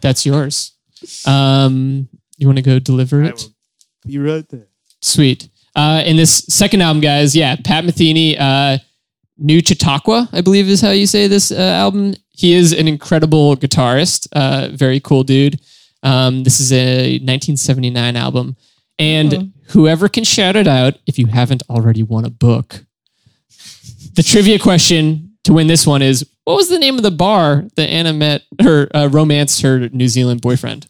[0.00, 0.72] that's yours.
[1.24, 3.48] Um, you want to go deliver it?
[4.04, 4.66] You wrote right there.
[5.04, 5.48] Sweet.
[5.76, 8.78] Uh, in this second album, guys, yeah, Pat Metheny, uh,
[9.36, 12.14] New Chautauqua, I believe is how you say this uh, album.
[12.30, 15.60] He is an incredible guitarist, uh, very cool dude.
[16.02, 18.56] Um, this is a 1979 album.
[18.98, 19.52] And Mhm.
[19.68, 22.84] whoever can shout it out, if you haven't already won a book,
[24.14, 27.64] the trivia question to win this one is what was the name of the bar
[27.76, 30.86] that Anna met her, uh, romanced her New Zealand boyfriend?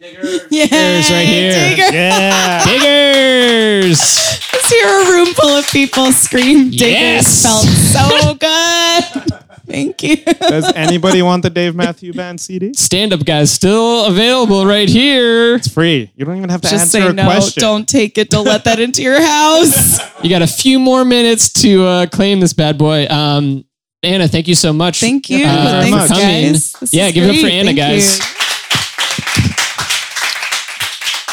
[0.00, 0.46] Digger.
[0.50, 1.76] Yeah, There's right here.
[1.92, 2.64] Yeah.
[2.64, 3.98] Diggers!
[3.98, 6.70] Just hear a room full of people scream.
[6.70, 7.42] Diggers Yes.
[7.42, 9.32] felt so good.
[9.66, 10.16] Thank you.
[10.24, 12.72] Does anybody want the Dave Matthew Band CD?
[12.74, 15.56] stand up guys still available right here.
[15.56, 16.10] It's free.
[16.16, 17.24] You don't even have to Just answer say a no.
[17.24, 17.60] question.
[17.60, 18.30] Don't take it.
[18.30, 19.98] Don't let that into your house.
[20.20, 23.06] You got a few more minutes to uh, claim this bad boy.
[23.08, 23.64] Um,
[24.02, 24.98] Anna, thank you so much.
[24.98, 25.46] Thank you.
[25.46, 26.18] Uh, very Thanks, much.
[26.18, 26.72] guys.
[26.72, 27.46] This Yeah, is give it up for.
[27.46, 28.18] Anna, Thank guys.
[28.18, 28.24] you.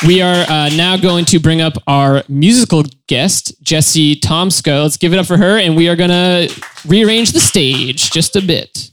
[0.04, 4.84] We are uh, now going to bring up our musical guest, Jessie Tomsko.
[4.84, 6.54] Let's give it up for her, and we are going to
[6.86, 8.91] rearrange the stage just a bit.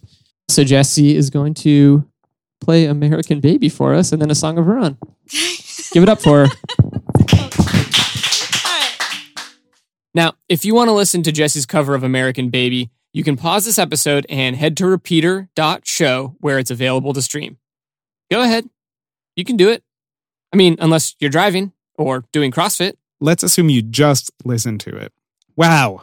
[0.49, 2.09] So Jessie is going to
[2.61, 4.97] play American Baby for us, and then a song of her own.
[5.93, 6.53] give it up for her.
[10.15, 13.65] Now, if you want to listen to Jessie's cover of American Baby, you can pause
[13.65, 17.59] this episode and head to repeater.show where it's available to stream.
[18.31, 18.69] Go ahead.
[19.37, 19.83] You can do it.
[20.53, 22.95] I mean, unless you're driving or doing CrossFit.
[23.21, 25.13] let's assume you just listened to it.
[25.57, 26.03] Wow.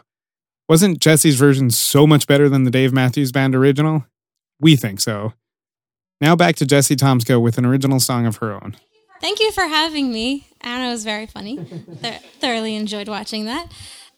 [0.68, 4.06] Wasn't Jessie's version so much better than the Dave Matthews Band original?
[4.60, 5.34] We think so.
[6.20, 8.76] Now back to Jessie Tomsko with an original song of her own.
[9.20, 10.46] Thank you for having me.
[10.62, 11.56] Anna was very funny.
[11.56, 13.64] Thor- thoroughly enjoyed watching that.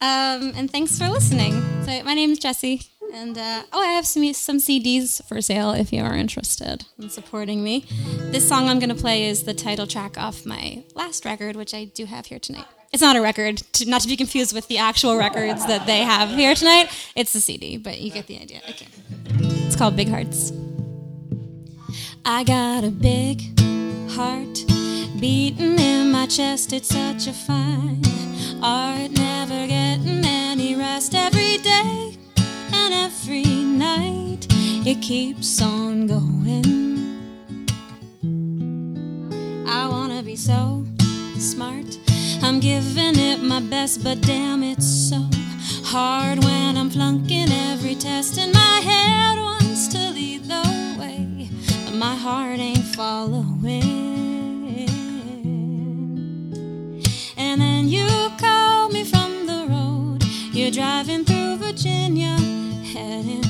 [0.01, 1.53] Um, and thanks for listening.
[1.85, 5.73] So my name is Jessie, and uh, oh, I have some some CDs for sale
[5.73, 7.85] if you are interested in supporting me.
[8.31, 11.75] This song I'm going to play is the title track off my last record, which
[11.75, 12.67] I do have here tonight.
[12.93, 16.01] It's not a record, to, not to be confused with the actual records that they
[16.01, 16.91] have here tonight.
[17.17, 18.61] It's the CD, but you get the idea.
[18.69, 18.87] Okay.
[19.67, 20.53] It's called Big Hearts.
[22.25, 23.59] I got a big
[24.11, 24.65] heart
[25.19, 26.73] beating in my chest.
[26.75, 28.03] It's such a fine
[28.63, 32.19] art, never getting any rest every day
[32.85, 34.47] and every night
[34.85, 36.65] it keeps on going.
[39.69, 40.85] I wanna be so
[41.39, 41.99] smart.
[42.43, 45.21] I'm giving it my best, but damn, it's so
[45.85, 48.39] hard when I'm flunking every test.
[48.39, 50.65] And my head wants to lead the
[50.99, 51.49] way,
[51.85, 54.03] but my heart ain't following.
[57.37, 58.09] And then you
[58.39, 62.42] call me from the road, you're driving through Virginia
[62.93, 63.42] heading home.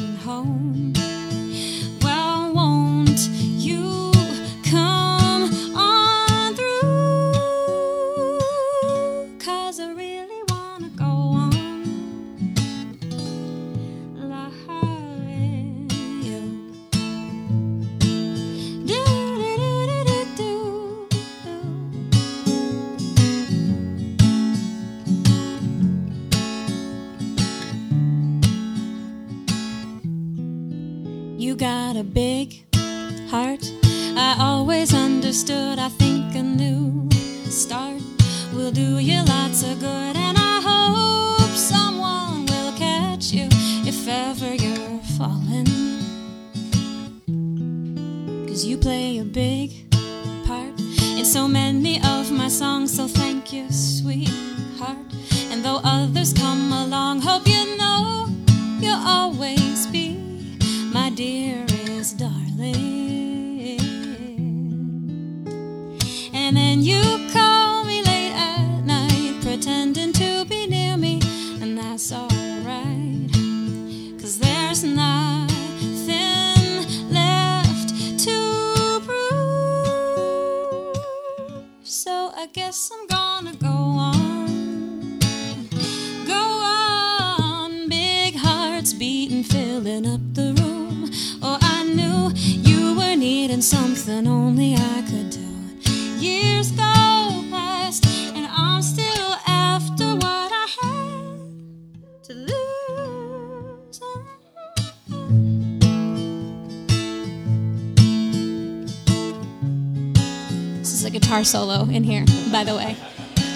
[111.32, 112.94] Guitar solo in here, by the way.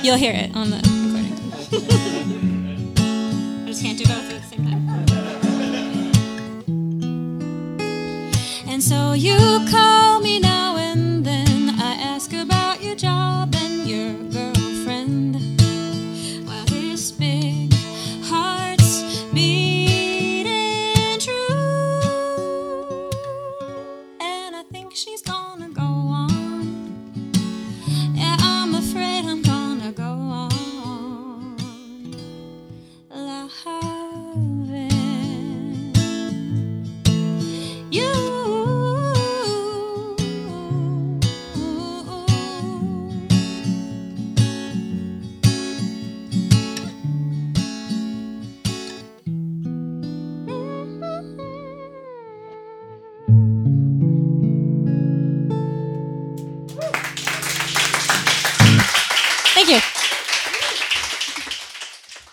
[0.02, 1.34] You'll hear it on the recording.
[3.64, 4.88] I just can't do both at the same time.
[8.66, 9.36] And so you
[9.70, 9.85] call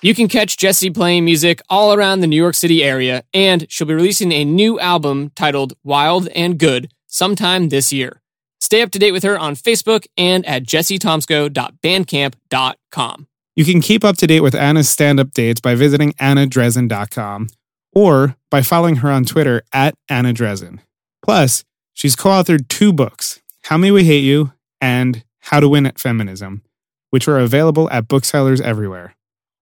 [0.04, 3.88] You can catch Jessie playing music all around the New York City area, and she'll
[3.88, 8.22] be releasing a new album titled Wild and Good sometime this year.
[8.60, 13.28] Stay up to date with her on Facebook and at jessietomsko.bandcamp.com.
[13.56, 17.48] You can keep up to date with Anna's stand up dates by visiting annadrezen.com
[17.94, 20.80] or by following her on Twitter at Anna Drezen.
[21.24, 24.52] Plus, she's co authored two books How May We Hate You
[24.82, 26.62] and How to Win at Feminism,
[27.10, 29.16] which are available at booksellers everywhere.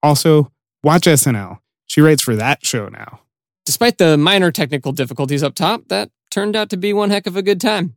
[0.03, 0.51] Also,
[0.83, 1.59] watch SNL.
[1.87, 3.21] She writes for that show now.
[3.65, 7.35] Despite the minor technical difficulties up top, that turned out to be one heck of
[7.35, 7.95] a good time.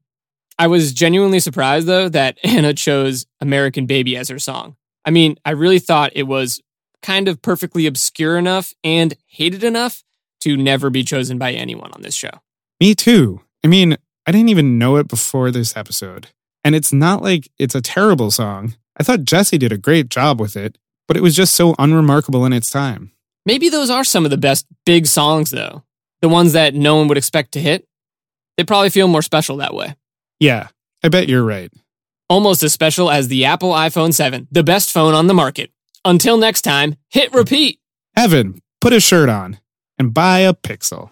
[0.59, 4.77] I was genuinely surprised, though, that Anna chose American Baby as her song.
[5.05, 6.61] I mean, I really thought it was
[7.03, 10.03] kind of perfectly obscure enough and hated enough
[10.41, 12.31] to never be chosen by anyone on this show.
[12.81, 13.41] Me too.
[13.65, 13.97] I mean,
[14.27, 16.29] I didn't even know it before this episode.
[16.65, 18.75] And it's not like it's a terrible song.
[18.97, 22.45] I thought Jessie did a great job with it, but it was just so unremarkable
[22.45, 23.13] in its time.
[23.47, 25.83] Maybe those are some of the best big songs, though.
[26.23, 27.87] The ones that no one would expect to hit.
[28.57, 29.95] They probably feel more special that way.
[30.41, 30.69] Yeah,
[31.03, 31.71] I bet you're right.
[32.29, 35.71] Almost as special as the Apple iPhone 7, the best phone on the market.
[36.05, 37.79] Until next time, hit repeat.
[38.17, 39.59] Evan, put a shirt on
[39.99, 41.11] and buy a pixel.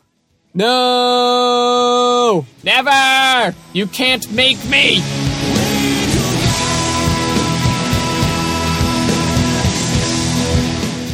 [0.55, 2.47] No!
[2.63, 3.55] Never!
[3.73, 5.32] You can't make me!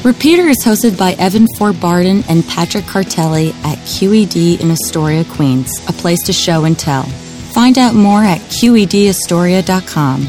[0.04, 5.70] Repeater is hosted by Evan Ford Barden and Patrick Cartelli at QED in Astoria, Queens,
[5.88, 7.02] a place to show and tell.
[7.02, 10.28] Find out more at QEDAstoria.com.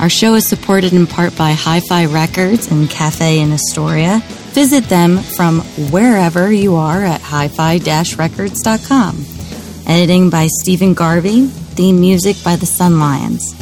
[0.00, 4.20] Our show is supported in part by Hi Fi Records and Cafe in Astoria.
[4.52, 5.60] Visit them from
[5.92, 7.78] wherever you are at hi fi
[8.18, 9.24] records.com.
[9.86, 13.54] Editing by Stephen Garvey, theme music by the Sun Lions.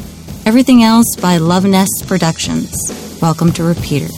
[0.47, 3.19] Everything else by Love Nest Productions.
[3.21, 4.09] Welcome to Repeater.